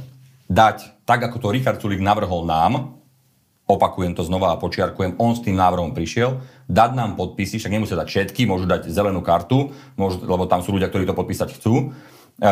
[0.51, 2.99] dať, tak ako to Richard Sulik navrhol nám,
[3.69, 7.95] opakujem to znova a počiarkujem, on s tým návrhom prišiel, dať nám podpisy, však nemusia
[8.01, 11.93] dať všetky, môžu dať zelenú kartu, môžu, lebo tam sú ľudia, ktorí to podpísať chcú,
[12.41, 12.49] e,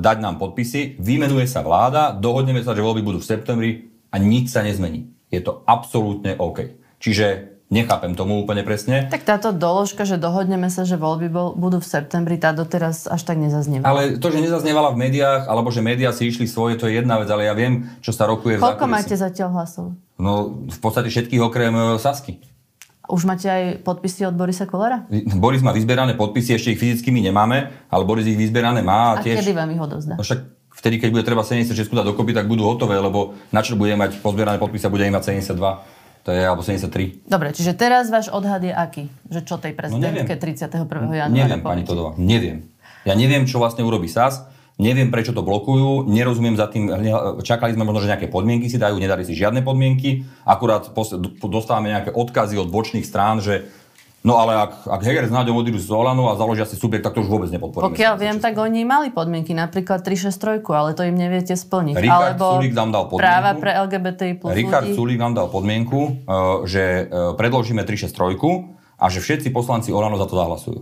[0.00, 3.70] dať nám podpisy, vymenuje sa vláda, dohodneme sa, že voľby budú v septembri
[4.08, 5.12] a nič sa nezmení.
[5.28, 6.72] Je to absolútne OK.
[7.04, 9.10] Čiže Nechápem tomu úplne presne.
[9.10, 13.26] Tak táto doložka, že dohodneme sa, že voľby bol, budú v septembri, tá doteraz až
[13.26, 13.82] tak nezaznieva.
[13.82, 17.18] Ale to, že nezaznievala v médiách, alebo že médiá si išli svoje, to je jedna
[17.18, 19.98] vec, ale ja viem, čo sa rokuje Koľko v máte zatiaľ hlasov?
[20.14, 22.38] No, v podstate všetkých okrem e, Sasky.
[23.10, 25.04] Už máte aj podpisy od Borisa Kolára?
[25.36, 29.18] Boris má vyzberané podpisy, ešte ich fyzicky my nemáme, ale Boris ich vyzberané má.
[29.18, 29.44] A tiež...
[29.44, 30.16] kedy vám ich odovzdá?
[30.16, 30.40] No však
[30.72, 34.24] vtedy, keď bude treba 76 dať dokopy, tak budú hotové, lebo na čo budeme mať
[34.24, 35.93] pozbierané podpisy a budeme mať 72.
[36.24, 37.28] To je alebo 73.
[37.28, 39.12] Dobre, čiže teraz váš odhad je aký?
[39.28, 40.88] Že čo tej no prezidentke no 31.
[40.88, 42.72] januára Neviem, pani Todová, neviem.
[43.04, 44.48] Ja neviem, čo vlastne urobí SAS,
[44.80, 46.88] neviem, prečo to blokujú, nerozumiem za tým,
[47.44, 50.88] čakali sme možno, že nejaké podmienky si dajú, nedali si žiadne podmienky, akurát
[51.44, 53.68] dostávame nejaké odkazy od bočných strán, že
[54.24, 57.12] No ale ak, ak Heger s Náďom odídu z Olanu a založia si subjekt, tak
[57.12, 57.92] to už vôbec nepodporíme.
[57.92, 61.92] Pokiaľ viem, tak oni mali podmienky, napríklad 363, ale to im neviete splniť.
[61.92, 63.20] Richard Alebo Sulík nám dal podmienku.
[63.20, 64.96] Práva pre LGBTI plus Richard ľudí.
[64.96, 66.10] Sulík nám dal podmienku, e,
[66.64, 70.80] že e, predložíme 363 a že všetci poslanci Olano za to zahlasujú.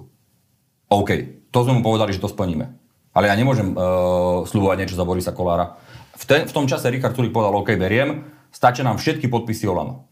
[0.95, 1.11] OK,
[1.51, 2.79] to sme mu povedali, že to splníme.
[3.13, 5.77] Ale ja nemôžem uh, slúbovať niečo za Borisa Kolára.
[6.17, 10.12] V, ten, v tom čase Richard Sulík povedal, OK, beriem, stačia nám všetky podpisy Olano.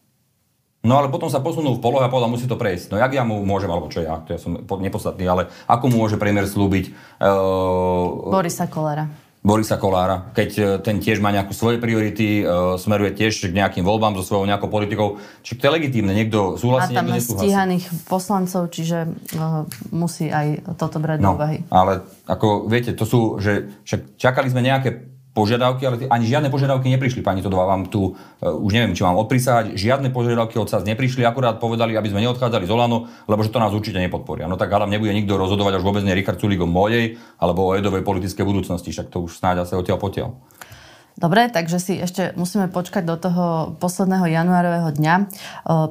[0.81, 2.89] No ale potom sa posunul v polohe a povedal, musí to prejsť.
[2.89, 6.01] No jak ja mu môžem, alebo čo ja, to ja som nepodstatný, ale ako mu
[6.01, 6.97] môže premiér slúbiť...
[7.21, 9.05] Uh, Borisa Kolára.
[9.45, 13.85] Borisa Kolára, keď uh, ten tiež má nejaké svoje priority, uh, smeruje tiež k nejakým
[13.85, 15.21] voľbám so svojou nejakou politikou.
[15.45, 17.45] Čiže to je legitímne, niekto súhlasí, niekto nesúhlasí.
[17.45, 19.05] stíhaných poslancov, čiže
[19.37, 21.61] uh, musí aj toto brať no, do úvahy.
[21.69, 26.93] Ale ako viete, to sú, že však čakali sme nejaké požiadavky, ale ani žiadne požiadavky
[26.93, 30.85] neprišli, pani Todová, vám tu, uh, už neviem, či mám odprisávať, žiadne požiadavky od SAS
[30.85, 34.45] neprišli, akurát povedali, aby sme neodchádzali z Olano, lebo že to nás určite nepodporia.
[34.45, 37.75] No tak hádam, nebude nikto rozhodovať, až vôbec nie Richard Sulik o mojej alebo o
[37.75, 40.37] Edovej politickej budúcnosti, však to už snáď asi odtiaľ potiaľ.
[41.21, 45.15] Dobre, takže si ešte musíme počkať do toho posledného januárového dňa.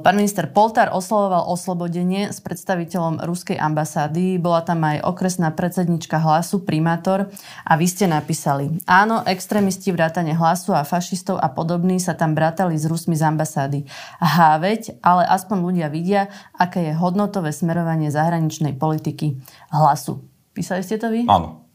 [0.02, 4.42] Pán minister Poltár oslavoval oslobodenie s predstaviteľom ruskej ambasády.
[4.42, 7.30] Bola tam aj okresná predsednička hlasu, primátor
[7.62, 12.74] a vy ste napísali, áno, extrémisti vrátane hlasu a fašistov a podobní sa tam brátali
[12.74, 13.86] s Rusmi z ambasády.
[14.18, 16.26] Háveď, ale aspoň ľudia vidia,
[16.58, 19.38] aké je hodnotové smerovanie zahraničnej politiky
[19.70, 20.26] hlasu.
[20.50, 21.30] Písali ste to vy?
[21.30, 21.69] Áno.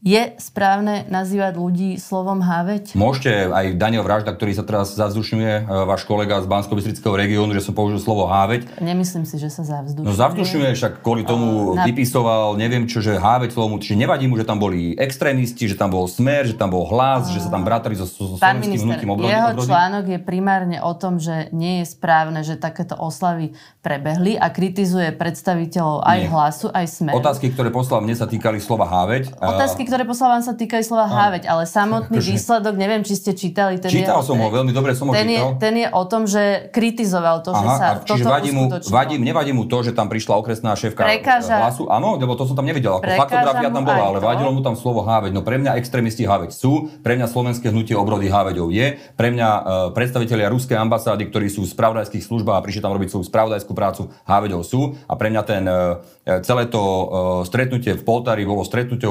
[0.00, 2.96] Je správne nazývať ľudí slovom háveť?
[2.96, 6.72] Môžete, aj Daniel Vražda, ktorý sa teraz zavzdušňuje, e, váš kolega z bansko
[7.12, 8.80] regiónu, že som použil slovo háveť.
[8.80, 10.08] Nemyslím si, že sa zavzdušňuje.
[10.08, 11.84] No zavzdušňuje, však kvôli tomu na...
[11.84, 15.92] vypisoval, neviem čo, že háveť slovom, čiže nevadí mu, že tam boli extrémisti, že tam
[15.92, 17.36] bol smer, že tam bol hlas, a...
[17.36, 19.36] že sa tam brátali so, so Pán slovenským hnutím obrody.
[19.36, 19.68] Jeho obrody.
[19.68, 23.52] článok je primárne o tom, že nie je správne, že takéto oslavy
[23.84, 26.28] prebehli a kritizuje predstaviteľov aj nie.
[26.32, 27.12] hlasu, aj smer.
[27.20, 29.36] Otázky, ktoré poslal mne sa týkali slova háveť.
[29.36, 32.30] Otázky, ktoré poslal vám sa týkajú slova háveť, ale samotný akože...
[32.30, 33.82] výsledok, neviem, či ste čítali.
[33.82, 35.58] Ten Čítal je, som ho, veľmi dobre som ho ten čítal.
[35.58, 39.18] Je, ten je o tom, že kritizoval to, Aha, že sa čiže vadí mu, vadí,
[39.18, 41.66] nevadí mu to, že tam prišla okresná šéfka Prekáža.
[41.66, 41.90] hlasu.
[41.90, 43.02] Áno, lebo to som tam nevidel.
[43.02, 45.34] Ako faktografia tam bola, ale vadilo mu tam slovo háveť.
[45.34, 48.86] No pre mňa extrémisti háveť sú, pre mňa slovenské hnutie obrody háveďov je,
[49.18, 53.10] pre mňa uh, predstavitelia ruskej ambasády, ktorí sú v spravodajských službách a prišli tam robiť
[53.10, 54.94] svoju spravodajskú prácu, háveďov sú.
[55.10, 55.98] A pre mňa ten uh,
[56.46, 57.06] celé to uh,
[57.42, 59.08] stretnutie v Poltári bolo stretnutie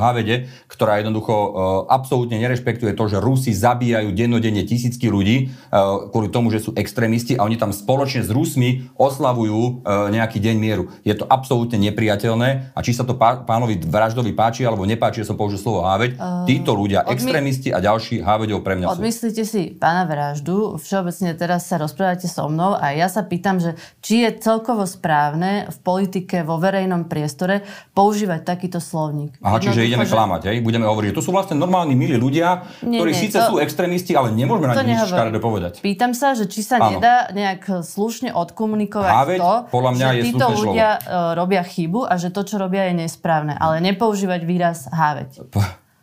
[0.00, 1.48] hávede, ktorá jednoducho uh,
[1.92, 7.36] absolútne nerešpektuje to, že Rusi zabíjajú dennodenne tisícky ľudí uh, kvôli tomu, že sú extrémisti
[7.36, 10.88] a oni tam spoločne s Rusmi oslavujú uh, nejaký deň mieru.
[11.04, 15.28] Je to absolútne nepriateľné a či sa to pá, pánovi Vraždovi páči alebo nepáči, že
[15.28, 17.12] som použil slovo háveď, uh, títo ľudia, odmy...
[17.20, 18.96] extrémisti a ďalší háveďov pre mňa sú.
[18.96, 23.76] Odmyslíte si pána Vraždu, všeobecne teraz sa rozprávate so mnou a ja sa pýtam, že
[24.00, 29.34] či je celkovo správne v politike, vo verejnom priestore používať takýto slovník.
[29.42, 30.14] Aha, čiže ideme že...
[30.14, 30.56] klamať, hej?
[30.62, 33.54] Budeme hovoriť že to sú vlastne normálni milí ľudia, nie, ktorí nie, síce to, sú
[33.58, 35.82] extrémisti, ale nemôžeme na nich nič škaredé povedať.
[35.82, 37.02] Pýtam sa, že či sa Áno.
[37.02, 41.34] nedá nejak slušne odkomunikovať Háveť, to, podľa mňa že je títo ľudia slovo.
[41.34, 43.58] E, robia chybu a že to, čo robia, je nesprávne.
[43.58, 45.50] Ale nepoužívať výraz háveť.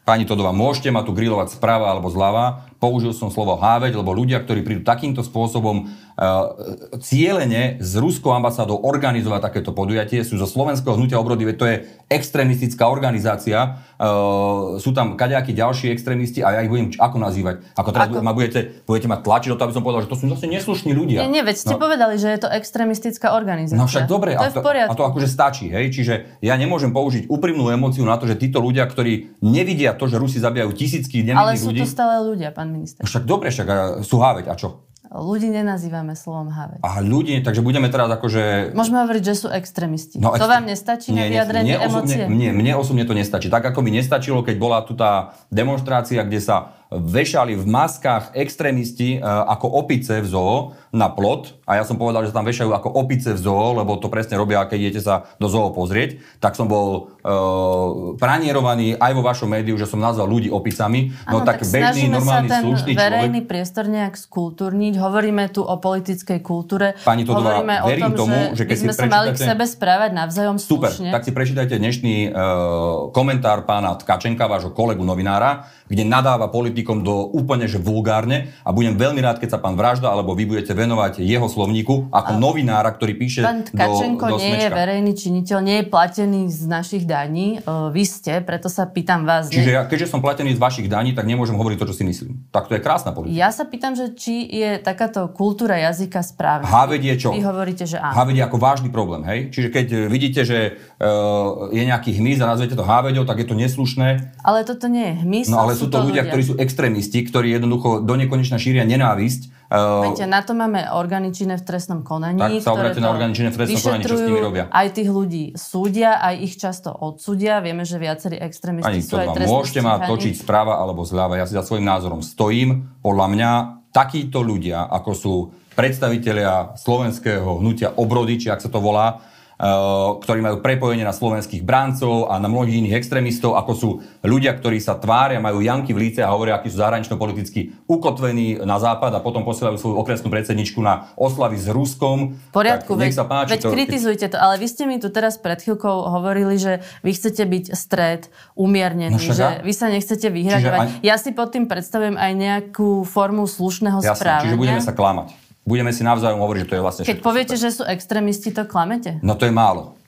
[0.07, 4.41] Pani Todová, môžete ma tu grilovať správa alebo zľava, použil som slovo háveť, lebo ľudia,
[4.41, 6.53] ktorí prídu takýmto spôsobom uh,
[7.01, 11.75] cieľene s ruskou ambasádou organizovať takéto podujatie, sú zo slovenského hnutia obrody, veď to je
[12.07, 17.55] extrémistická organizácia, uh, sú tam kadejakí ďalší extrémisti a ja ich budem ako nazývať?
[17.73, 18.21] Ako teraz ako?
[18.21, 20.91] ma budete, budete ma tlačiť do toho, aby som povedal, že to sú zase neslušní
[20.93, 21.25] ľudia.
[21.25, 21.81] Nie, nie, veď ste no.
[21.81, 23.81] povedali, že je to extrémistická organizácia.
[23.81, 25.89] No však dobre, to a, to, a to akože stačí, hej?
[25.89, 30.21] Čiže ja nemôžem použiť úprimnú emóciu na to, že títo ľudia, ktorí nevidia to, že
[30.21, 31.57] Rusi zabijajú tisícky nevinných ľudí.
[31.57, 33.01] Ale sú ľudí, to stále ľudia, pán minister.
[33.03, 34.87] Však dobre, však sú háveť, a čo?
[35.07, 36.83] Ľudí nenazývame slovom háveť.
[36.83, 38.75] A ľudí, takže budeme teraz akože...
[38.75, 40.19] Môžeme hovoriť, že sú extrémisti.
[40.19, 40.51] No, to extré...
[40.51, 42.27] vám nestačí nie, na vyjadrenie emócie?
[42.27, 43.47] Nie, mne osobne to nestačí.
[43.47, 49.17] Tak ako mi nestačilo, keď bola tu tá demonstrácia, kde sa vešali v maskách extrémisti
[49.17, 52.95] e, ako opice v zoo na plot a ja som povedal, že tam vešajú ako
[52.95, 56.71] opice v zoo, lebo to presne robia, keď idete sa do zoo pozrieť, tak som
[56.71, 61.11] bol uh, pranierovaný aj vo vašom médiu, že som nazval ľudí opicami.
[61.27, 63.51] No ano, tak, tak bežný, normálny, sa ten slušný verejný človek...
[63.51, 64.93] priestor nejak skultúrniť.
[64.95, 66.95] Hovoríme tu o politickej kultúre.
[67.03, 69.39] Pani Todová, Hovoríme verím o tom, tomu, že, že keď by sme sa mali k
[69.43, 71.11] sebe správať navzájom Super, slušne.
[71.11, 77.33] tak si prečítajte dnešný uh, komentár pána Tkačenka, vášho kolegu novinára, kde nadáva politikom do
[77.33, 81.25] úplne že vulgárne a budem veľmi rád, keď sa pán Vražda alebo vy budete venovať
[81.25, 84.61] jeho slovníku ako a novinára, ktorý píše pán Tkačenko do, do nie smečka.
[84.61, 87.57] je verejný činiteľ, nie je platený z našich daní.
[87.65, 89.49] Vy ste, preto sa pýtam vás.
[89.49, 92.45] Čiže ja, keďže som platený z vašich daní, tak nemôžem hovoriť to, čo si myslím.
[92.53, 93.33] Tak to je krásna politika.
[93.33, 96.69] Ja sa pýtam, že či je takáto kultúra jazyka správna.
[96.69, 97.29] Háveď je čo?
[97.33, 98.13] Vy hovoríte, že áno.
[98.13, 99.39] Háveď je ako vážny problém, hej?
[99.49, 103.57] Čiže keď vidíte, že uh, je nejaký hmyz a nazvete to háveďou, tak je to
[103.57, 104.37] neslušné.
[104.45, 105.45] Ale toto nie je hmyz.
[105.49, 109.55] No ale sú to ľudia, ľudia, ktorí sú extrémisti, ktorí jednoducho do nekonečna šíria nenávisť.
[109.67, 112.39] Viete, na to máme orgány činné v trestnom konaní.
[112.39, 114.63] Tak sa obráte na orgány činné v trestnom konaní, čo s nimi robia.
[114.71, 117.59] Aj tých ľudí súdia, aj ich často odsudia.
[117.59, 121.35] Vieme, že viacerí extrémisti Ani sú aj trestní Môžete ma točiť správa alebo zľava.
[121.35, 122.95] Ja si za svojím názorom stojím.
[123.03, 123.51] Podľa mňa
[123.91, 125.33] takíto ľudia, ako sú
[125.75, 129.19] predstavitelia slovenského hnutia obrody, či ak sa to volá,
[129.57, 133.89] ktorí majú prepojenie na slovenských bráncov a na mnohých iných extrémistov, ako sú
[134.21, 138.77] ľudia, ktorí sa tvária, majú janky v líce a hovoria, akí sú zahranično-politicky ukotvení na
[138.77, 142.37] západ a potom posielajú svoju okresnú predsedničku na oslavy s Ruskom.
[142.37, 145.09] V poriadku, tak, veď, sa páči, veď to, kritizujte to, ale vy ste mi tu
[145.09, 150.29] teraz pred chvíľkou hovorili, že vy chcete byť stred, umiernený, no že vy sa nechcete
[150.29, 150.79] vyhraďovať.
[150.85, 150.91] Ani...
[151.01, 154.53] Ja si pod tým predstavujem aj nejakú formu slušného Jasne, správania.
[154.53, 157.63] Čiže budeme sa klamať budeme si navzájom hovoriť, že to je vlastne Keď poviete, super.
[157.67, 159.19] že sú extrémisti, to klamete?
[159.19, 159.99] No to je málo.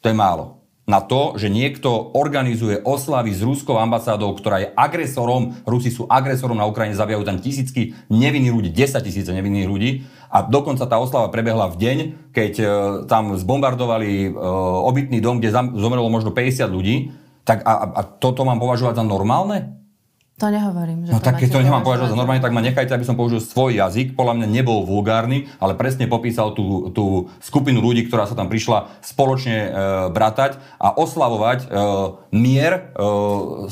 [0.00, 0.62] To je málo.
[0.86, 6.54] Na to, že niekto organizuje oslavy s ruskou ambasádou, ktorá je agresorom, Rusi sú agresorom
[6.54, 9.90] na Ukrajine, zabijajú tam tisícky nevinných ľudí, 10 tisíce nevinných ľudí
[10.30, 11.98] a dokonca tá oslava prebehla v deň,
[12.30, 12.68] keď uh,
[13.10, 14.38] tam zbombardovali uh,
[14.86, 17.10] obytný dom, kde zomrelo možno 50 ľudí,
[17.42, 19.85] tak a, a toto mám považovať za normálne?
[20.36, 21.08] To nehovorím.
[21.08, 23.40] Že no tak keď to nemám považovať za normálne, tak ma nechajte, aby som použil
[23.40, 24.12] svoj jazyk.
[24.12, 29.00] Podľa mňa nebol vulgárny, ale presne popísal tú, tú skupinu ľudí, ktorá sa tam prišla
[29.00, 29.68] spoločne e,
[30.12, 31.66] bratať a oslavovať e,
[32.36, 32.80] mier e,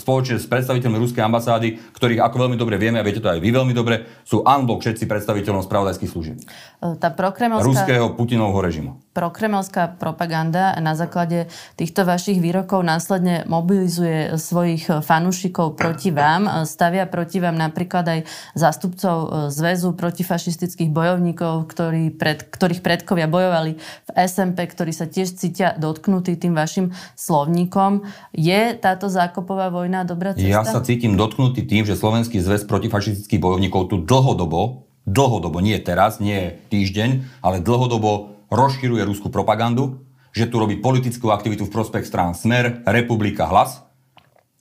[0.00, 3.52] spoločne s predstaviteľmi ruskej ambasády, ktorých ako veľmi dobre vieme, a viete to aj vy
[3.52, 6.40] veľmi dobre, sú unblock všetci predstaviteľom spravodajských služieb.
[6.40, 7.68] E, tá prokremelská...
[7.68, 9.03] Ruského Putinovho režimu.
[9.14, 11.46] Prokremelská propaganda na základe
[11.78, 18.20] týchto vašich výrokov následne mobilizuje svojich fanúšikov proti vám stavia proti vám napríklad aj
[18.58, 25.38] zástupcov e, Zväzu protifašistických bojovníkov, ktorí pred, ktorých predkovia bojovali v SMP, ktorí sa tiež
[25.38, 28.02] cítia dotknutí tým vašim slovníkom.
[28.34, 30.50] Je táto zákopová vojna dobrá cesta?
[30.50, 36.18] Ja sa cítim dotknutý tým, že Slovenský zväz protifašistických bojovníkov tu dlhodobo, dlhodobo, nie teraz,
[36.18, 40.04] nie týždeň, ale dlhodobo rozširuje ruskú propagandu,
[40.34, 43.86] že tu robí politickú aktivitu v prospech strán Smer, Republika, Hlas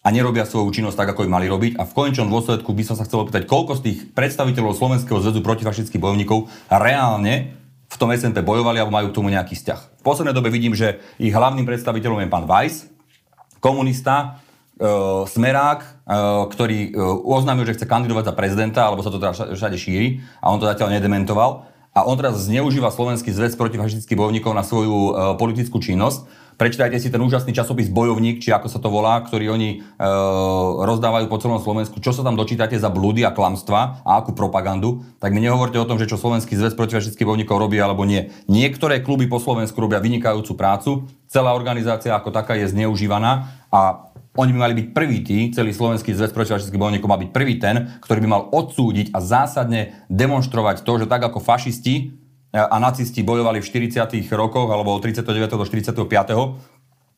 [0.04, 1.80] a nerobia svoju činnosť tak, ako by mali robiť.
[1.80, 5.40] A v konečnom dôsledku by som sa chcel opýtať, koľko z tých predstaviteľov Slovenského zväzu
[5.42, 7.56] protifašistických bojovníkov reálne
[7.88, 10.02] v tom SNP bojovali alebo majú k tomu nejaký vzťah.
[10.02, 12.90] V poslednej dobe vidím, že ich hlavným predstaviteľom je pán Weiss,
[13.64, 14.44] komunista,
[14.76, 14.90] e,
[15.30, 15.90] smerák, e,
[16.52, 20.52] ktorý e, oznámil, že chce kandidovať za prezidenta, alebo sa to teda všade šíri a
[20.52, 21.73] on to zatiaľ nedementoval.
[21.94, 27.10] A on teraz zneužíva Slovenský zväz protifašistických bojovníkov na svoju e, politickú činnosť Prečítajte si
[27.10, 30.08] ten úžasný časopis Bojovník, či ako sa to volá, ktorý oni e,
[30.86, 31.98] rozdávajú po celom Slovensku.
[31.98, 35.88] Čo sa tam dočítate za blúdy a klamstva a akú propagandu, tak mi nehovorte o
[35.90, 38.30] tom, že čo Slovenský zväz protifašistických bojovníkov robí alebo nie.
[38.46, 44.50] Niektoré kluby po Slovensku robia vynikajúcu prácu, celá organizácia ako taká je zneužívaná a oni
[44.50, 48.20] by mali byť prvý tí, celý slovenský zväz protifašistických bojovníkov mal byť prvý ten, ktorý
[48.26, 52.18] by mal odsúdiť a zásadne demonstrovať to, že tak ako fašisti
[52.54, 54.02] a nacisti bojovali v 40.
[54.34, 55.54] rokoch alebo od 39.
[55.54, 55.98] do 45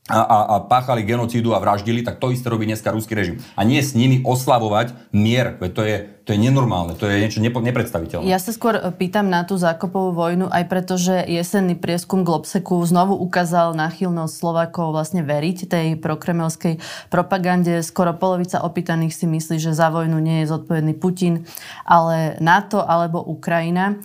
[0.05, 3.41] a, a, a páchali genocídu a vraždili, tak to isté robí dneska ruský režim.
[3.57, 7.37] A nie s nimi oslavovať mier, veď to je, to je nenormálne, to je niečo
[7.37, 8.25] nepredstaviteľné.
[8.25, 13.13] Ja sa skôr pýtam na tú zákopovú vojnu, aj preto, že jesenný prieskum Globseku znovu
[13.13, 16.81] ukázal náchylnosť Slovákov vlastne veriť tej prokremelskej
[17.13, 17.85] propagande.
[17.85, 21.45] Skoro polovica opýtaných si myslí, že za vojnu nie je zodpovedný Putin,
[21.85, 24.01] ale NATO alebo Ukrajina.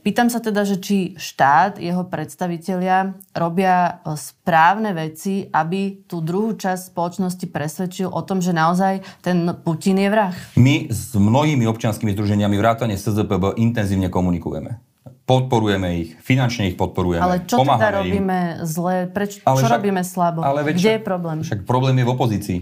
[0.00, 4.00] Pýtam sa teda, že či štát, jeho predstavitelia robia
[4.44, 10.12] správne veci, aby tú druhú časť spoločnosti presvedčil o tom, že naozaj ten Putin je
[10.12, 10.36] vrah.
[10.60, 14.84] My s mnohými občianskými združeniami vrátane SZPB intenzívne komunikujeme
[15.24, 17.24] podporujeme ich, finančne ich podporujeme.
[17.24, 18.68] Ale čo teda robíme im.
[18.68, 19.08] zle?
[19.08, 20.44] Preč, ale čo však, robíme slabo?
[20.44, 21.36] Ale veď, Kde je problém?
[21.40, 22.58] Však problém je v opozícii.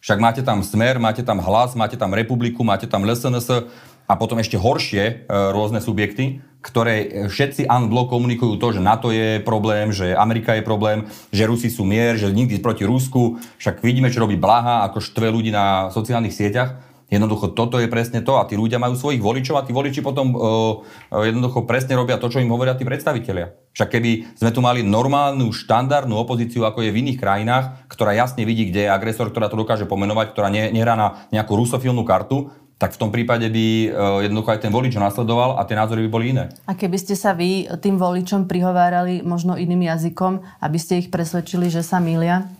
[0.00, 3.68] Však máte tam Smer, máte tam Hlas, máte tam Republiku, máte tam LSNS
[4.08, 5.12] a potom ešte horšie e,
[5.52, 11.10] rôzne subjekty, ktoré všetci unblock komunikujú to, že NATO je problém, že Amerika je problém,
[11.34, 13.42] že Rusi sú mier, že nikdy proti Rusku.
[13.58, 16.92] Však vidíme, čo robí Blaha, ako štve ľudí na sociálnych sieťach.
[17.12, 20.32] Jednoducho toto je presne to a tí ľudia majú svojich voličov a tí voliči potom
[20.32, 20.80] uh,
[21.12, 23.52] jednoducho presne robia to, čo im hovoria tí predstavitelia.
[23.76, 28.48] Však keby sme tu mali normálnu, štandardnú opozíciu, ako je v iných krajinách, ktorá jasne
[28.48, 32.48] vidí, kde je agresor, ktorá to dokáže pomenovať, ktorá ne, nehrá na nejakú rusofilnú kartu,
[32.82, 33.86] tak v tom prípade by e,
[34.26, 36.50] jednoducho aj ten volič nasledoval a tie názory by boli iné.
[36.66, 41.70] A keby ste sa vy tým voličom prihovárali možno iným jazykom, aby ste ich presvedčili,
[41.70, 42.50] že sa milia?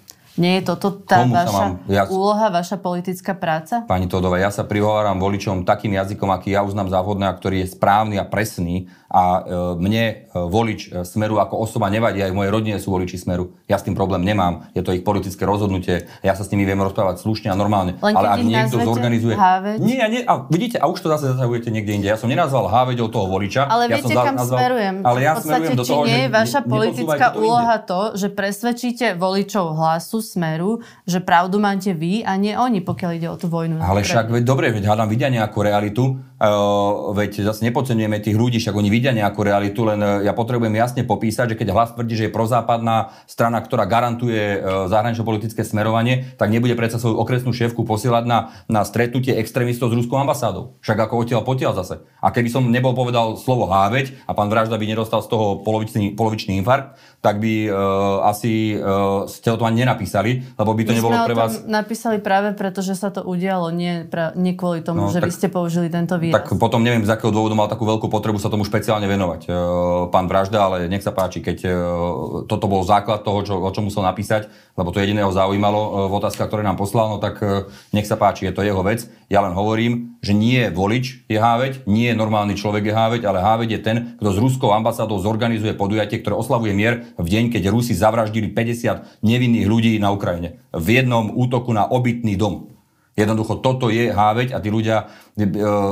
[0.40, 3.84] Nie je toto tá Komu vaša mám, ja, úloha, vaša politická práca?
[3.84, 7.68] Pani Todova, ja sa prihováram voličom takým jazykom, aký ja uznám za vhodné a ktorý
[7.68, 12.32] je správny a presný a e, mne e, volič e, Smeru ako osoba nevadí, aj
[12.32, 13.52] moje rodine sú voliči Smeru.
[13.68, 16.80] Ja s tým problém nemám, je to ich politické rozhodnutie, ja sa s nimi viem
[16.80, 18.00] rozprávať slušne a normálne.
[18.00, 19.36] Len Ale ak niekto zorganizuje...
[19.36, 19.84] Háveď.
[19.84, 22.08] Nie, nie, a vidíte, a už to zase zasahujete niekde inde.
[22.08, 23.68] Ja som nenazval háveďou toho voliča.
[23.68, 24.58] Ale ja viete, som kam nazval...
[24.64, 24.94] smerujem.
[25.04, 29.76] Ale ja v podstate, do toho, nie je vaša politická úloha to, že presvedčíte voličov
[29.76, 33.82] hlasu Smeru, že pravdu máte vy a nie oni, pokiaľ ide o tú vojnu.
[33.82, 36.22] Ale však, veď dobre, veď hádam vidia nejakú realitu
[37.14, 41.06] veď zase nepodceňujeme tých ľudí, však oni vidia nejakú realitu, len uh, ja potrebujem jasne
[41.06, 46.50] popísať, že keď hlas tvrdí, že je prozápadná strana, ktorá garantuje uh, zahranično-politické smerovanie, tak
[46.50, 50.78] nebude predsa svoju okresnú šéfku posielať na, na stretnutie extrémistov s ruskou ambasádou.
[50.82, 52.02] Však ako odtiaľ potiaľ zase.
[52.18, 56.18] A keby som nebol povedal slovo háveť a pán Vražda by nedostal z toho polovičný,
[56.18, 60.90] polovičný infarkt, tak by uh, asi uh, ste o tom ani nenapísali, lebo by to
[60.90, 61.62] My nebolo pre vás...
[61.70, 65.30] napísali práve preto, že sa to udialo, nie, pra, nie kvôli tomu, no, že tak,
[65.30, 66.31] vy ste použili tento výraz.
[66.32, 69.54] Tak potom neviem, z akého dôvodu mal takú veľkú potrebu sa tomu špeciálne venovať uh,
[70.08, 71.72] pán Vražda, ale nech sa páči, keď uh,
[72.48, 76.16] toto bol základ toho, čo, o čom musel napísať, lebo to jediného zaujímalo uh, v
[76.16, 77.36] otázkach, ktoré nám poslal, no tak
[77.92, 79.04] nech sa páči, je to jeho vec.
[79.28, 83.68] Ja len hovorím, že nie volič je háveť, nie normálny človek je háveť, ale háveť
[83.68, 87.92] je ten, kto s ruskou ambasádou zorganizuje podujatie, ktoré oslavuje mier v deň, keď Rusi
[87.92, 90.64] zavraždili 50 nevinných ľudí na Ukrajine.
[90.72, 92.72] V jednom útoku na obytný dom.
[93.12, 95.44] Jednoducho toto je háveť a tí ľudia e,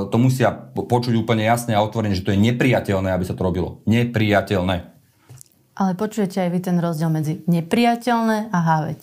[0.08, 3.84] to musia počuť úplne jasne a otvorene, že to je nepriateľné, aby sa to robilo.
[3.84, 4.76] Nepriateľné.
[5.76, 9.00] Ale počujete aj vy ten rozdiel medzi nepriateľné a háveť.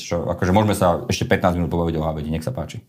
[0.00, 2.80] Čo, akože môžeme sa ešte 15 minút povedať o hávedi, nech sa páči.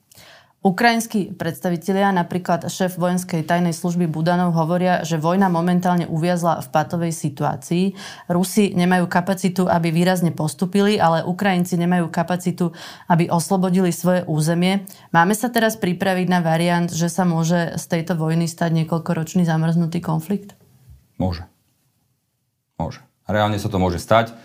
[0.60, 7.16] Ukrajinskí predstavitelia, napríklad šéf vojenskej tajnej služby Budanov, hovoria, že vojna momentálne uviazla v patovej
[7.16, 7.96] situácii.
[8.28, 12.76] Rusi nemajú kapacitu, aby výrazne postupili, ale Ukrajinci nemajú kapacitu,
[13.08, 14.84] aby oslobodili svoje územie.
[15.16, 20.04] Máme sa teraz pripraviť na variant, že sa môže z tejto vojny stať niekoľkoročný zamrznutý
[20.04, 20.60] konflikt?
[21.16, 21.48] Môže.
[22.76, 23.00] Môže.
[23.32, 24.36] Reálne sa to môže stať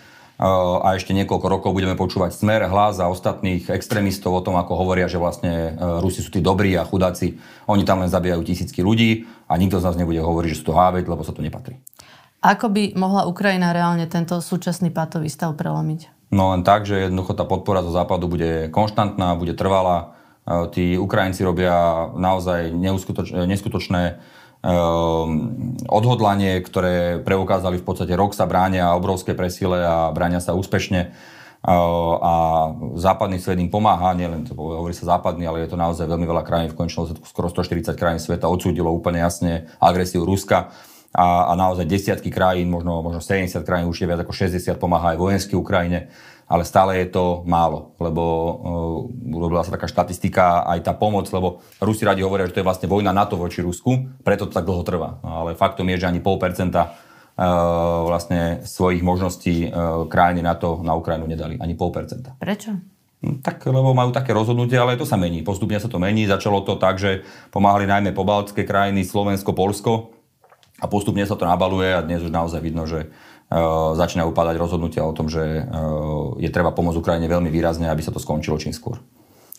[0.83, 5.07] a ešte niekoľko rokov budeme počúvať smer, hlas a ostatných extrémistov o tom, ako hovoria,
[5.07, 7.39] že vlastne e, Rusi sú tí dobrí a chudáci.
[7.71, 10.79] Oni tam len zabíjajú tisícky ľudí a nikto z nás nebude hovoriť, že sú to
[10.79, 11.79] háveť, lebo sa to nepatrí.
[12.43, 16.35] Ako by mohla Ukrajina reálne tento súčasný patový stav prelomiť?
[16.35, 20.19] No len tak, že jednoducho tá podpora zo západu bude konštantná, bude trvalá.
[20.43, 24.34] E, tí Ukrajinci robia naozaj neskutočné Ehm,
[25.85, 31.13] odhodlanie, ktoré preukázali v podstate rok sa bránia obrovské presile a bránia sa úspešne.
[31.65, 32.33] Ehm, a
[32.97, 36.73] západný svet im pomáha, nielen hovorí sa západný, ale je to naozaj veľmi veľa krajín,
[36.73, 40.73] v končnom dôsledku skoro 140 krajín sveta odsúdilo úplne jasne agresiu Ruska.
[41.15, 45.15] A, a naozaj desiatky krajín, možno, možno 70 krajín, už je viac ako 60, pomáha
[45.15, 46.11] aj vojensky Ukrajine
[46.45, 51.65] ale stále je to málo, lebo uh, urobila sa taká štatistika, aj tá pomoc, lebo
[51.81, 54.85] Rusi radi hovoria, že to je vlastne vojna NATO voči Rusku, preto to tak dlho
[54.85, 55.21] trvá.
[55.25, 60.85] No, ale faktom je, že ani pol percenta uh, vlastne svojich možností uh, krajine NATO
[60.85, 61.57] na Ukrajinu nedali.
[61.57, 62.37] Ani pol percenta.
[62.37, 62.77] Prečo?
[63.25, 65.41] Hm, tak, lebo majú také rozhodnutie, ale to sa mení.
[65.41, 66.29] Postupne sa to mení.
[66.29, 70.13] Začalo to tak, že pomáhali najmä pobaltské krajiny, Slovensko, Polsko
[70.77, 73.09] a postupne sa to nabaluje a dnes už naozaj vidno, že
[73.95, 75.65] začínajú padať rozhodnutia o tom, že eh,
[76.41, 78.99] je treba pomôcť Ukrajine veľmi výrazne, aby sa to skončilo čím skôr.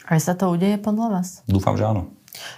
[0.05, 1.27] Aj sa to udeje podľa vás?
[1.49, 2.13] Dúfam, že áno.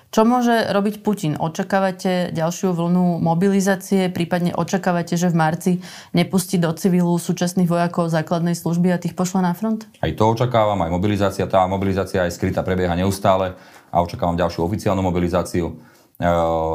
[0.10, 1.38] Čo môže robiť Putin?
[1.38, 5.72] Očakávate ďalšiu vlnu mobilizácie, prípadne očakávate, že v marci
[6.18, 9.86] nepustí do civilu súčasných vojakov základnej služby a tých pošle na front?
[10.02, 11.46] Aj to očakávam, aj mobilizácia.
[11.46, 13.54] Tá mobilizácia aj skrytá prebieha neustále
[13.94, 15.78] a očakávam ďalšiu oficiálnu mobilizáciu.
[16.18, 16.26] E,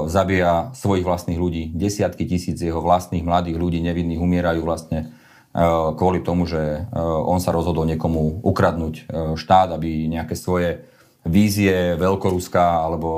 [0.06, 1.74] zabíja svojich vlastných ľudí.
[1.74, 5.10] Desiatky tisíc jeho vlastných mladých ľudí nevinných umierajú vlastne
[5.50, 5.66] e,
[5.98, 10.86] kvôli tomu, že e, on sa rozhodol niekomu ukradnúť štát, aby nejaké svoje
[11.26, 13.10] vízie Veľkoruska alebo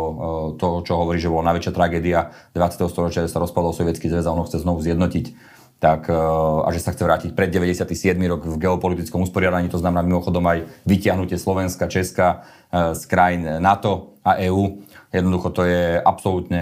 [0.61, 2.89] to, čo hovorí, že bola najväčšia tragédia 20.
[2.89, 6.93] storočia, že sa rozpadol Sovietský zväz a ono chce znovu zjednotiť tak, a že sa
[6.93, 7.89] chce vrátiť pred 97.
[8.29, 14.37] rok v geopolitickom usporiadaní, to znamená mimochodom aj vytiahnutie Slovenska, Česka z krajín NATO a
[14.37, 14.85] EÚ
[15.15, 16.59] Jednoducho to je absolútne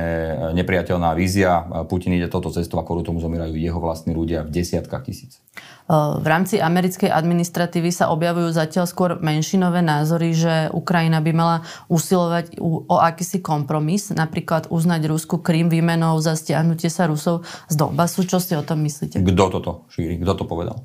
[0.53, 1.65] nepriateľná vízia.
[1.89, 5.41] Putin ide toto cestou a kvôli tomu zomierajú jeho vlastní ľudia v desiatkách tisíc.
[5.89, 11.57] V rámci americkej administratívy sa objavujú zatiaľ skôr menšinové názory, že Ukrajina by mala
[11.89, 18.29] usilovať o akýsi kompromis, napríklad uznať Rusku Krym výmenou za stiahnutie sa Rusov z Donbasu.
[18.29, 19.25] Čo si o tom myslíte?
[19.25, 20.21] Kto toto šíri?
[20.21, 20.85] Kto to povedal?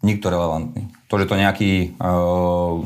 [0.00, 0.88] Nikto relevantný.
[1.08, 2.80] To, že to nejaký uh,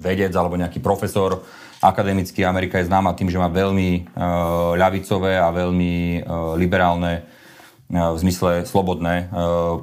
[0.00, 1.44] vedec alebo nejaký profesor
[1.82, 8.14] Akademicky Amerika je známa tým, že má veľmi uh, ľavicové a veľmi uh, liberálne uh,
[8.14, 9.28] v zmysle slobodné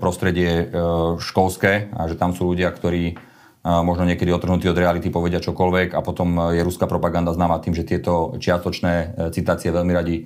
[0.01, 0.71] prostredie
[1.21, 3.13] školské a že tam sú ľudia, ktorí
[3.59, 7.85] možno niekedy otrhnutí od reality povedia čokoľvek a potom je ruská propaganda známa tým, že
[7.85, 10.25] tieto čiastočné uh, citácie veľmi radi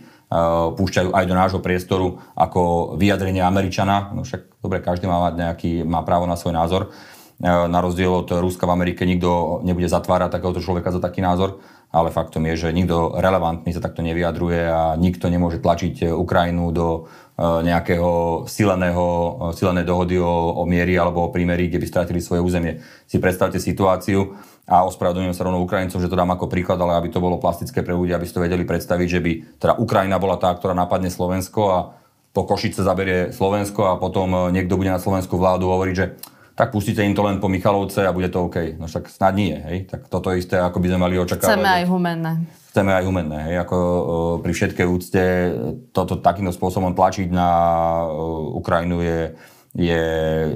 [0.78, 4.10] púšťajú aj do nášho priestoru ako vyjadrenie Američana.
[4.16, 6.90] No však dobre, každý má mať nejaký, má právo na svoj názor.
[7.44, 11.60] E, na rozdiel od Ruska v Amerike nikto nebude zatvárať takéhoto človeka za taký názor,
[11.92, 17.12] ale faktom je, že nikto relevantný sa takto nevyjadruje a nikto nemôže tlačiť Ukrajinu do
[17.38, 19.06] nejakého sileného,
[19.58, 22.78] silené dohody o, o miery alebo o prímerí, kde by stratili svoje územie.
[23.10, 27.12] Si predstavte situáciu, a ospravedlňujem sa rovno Ukrajincom, že to dám ako príklad, ale aby
[27.12, 30.40] to bolo plastické pre ľudí, aby ste to vedeli predstaviť, že by teda Ukrajina bola
[30.40, 31.80] tá, ktorá napadne Slovensko a
[32.32, 36.16] po Košice zaberie Slovensko a potom e, niekto bude na Slovensku vládu hovoriť, že
[36.54, 38.78] tak pustíte im to len po Michalovce a bude to OK.
[38.78, 39.90] No však snad nie, hej.
[39.90, 41.50] Tak toto isté, ako by sme mali očakávať.
[41.50, 42.32] Chceme aj humenné.
[42.70, 43.56] Chceme aj humenné, hej.
[43.66, 44.02] Ako uh,
[44.38, 45.24] pri všetkej úcte
[45.90, 47.50] toto takýmto spôsobom tlačiť na
[48.06, 49.20] uh, Ukrajinu je,
[49.74, 50.04] je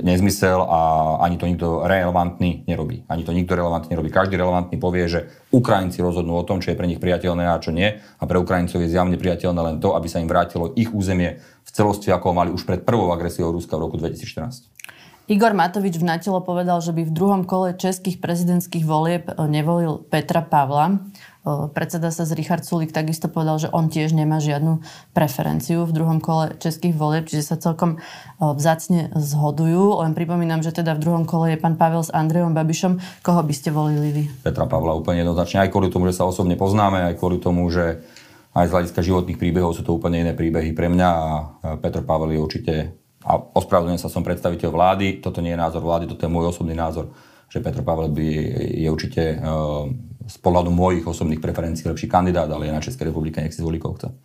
[0.05, 0.79] nezmysel a
[1.25, 3.01] ani to nikto relevantný nerobí.
[3.09, 4.13] Ani to nikto relevantný nerobí.
[4.13, 7.73] Každý relevantný povie, že Ukrajinci rozhodnú o tom, čo je pre nich priateľné a čo
[7.73, 7.89] nie.
[7.97, 11.69] A pre Ukrajincov je zjavne priateľné len to, aby sa im vrátilo ich územie v
[11.73, 14.77] celosti, ako ho mali už pred prvou agresiou Ruska v roku 2014.
[15.27, 20.39] Igor Matovič v Natelo povedal, že by v druhom kole českých prezidentských volieb nevolil Petra
[20.39, 21.03] Pavla.
[21.75, 24.79] Predseda sa z Richard Sulik takisto povedal, že on tiež nemá žiadnu
[25.11, 27.99] preferenciu v druhom kole českých volieb, čiže sa celkom
[28.39, 29.99] vzácne zhodujú.
[29.99, 33.19] Len pripomínam, že teda v druhom kole je pán Pavel s Andrejom Babišom.
[33.19, 34.23] Koho by ste volili vy?
[34.47, 35.67] Petra Pavla úplne jednoznačne.
[35.67, 37.99] Aj kvôli tomu, že sa osobne poznáme, aj kvôli tomu, že
[38.55, 41.27] aj z hľadiska životných príbehov sú to úplne iné príbehy pre mňa a
[41.83, 42.73] Petr Pavel je určite
[43.27, 46.71] a ospravedlňujem sa, som predstaviteľ vlády, toto nie je názor vlády, toto je môj osobný
[46.71, 47.11] názor,
[47.51, 48.27] že Petr Pavel by
[48.79, 49.23] je určite
[50.27, 53.79] z pohľadu mojich osobných preferencií lepší kandidát, ale je na Českej republike, nech si zvolí
[53.79, 54.15] koho chce.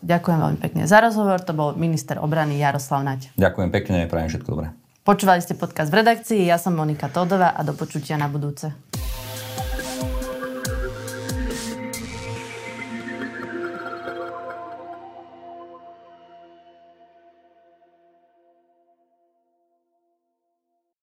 [0.00, 1.40] Ďakujem veľmi pekne za rozhovor.
[1.44, 3.32] To bol minister obrany Jaroslav Nať.
[3.36, 4.76] Ďakujem pekne, prajem všetko dobré.
[5.06, 8.74] Počúvali ste podcast v redakcii, ja som Monika Todová a do počutia na budúce.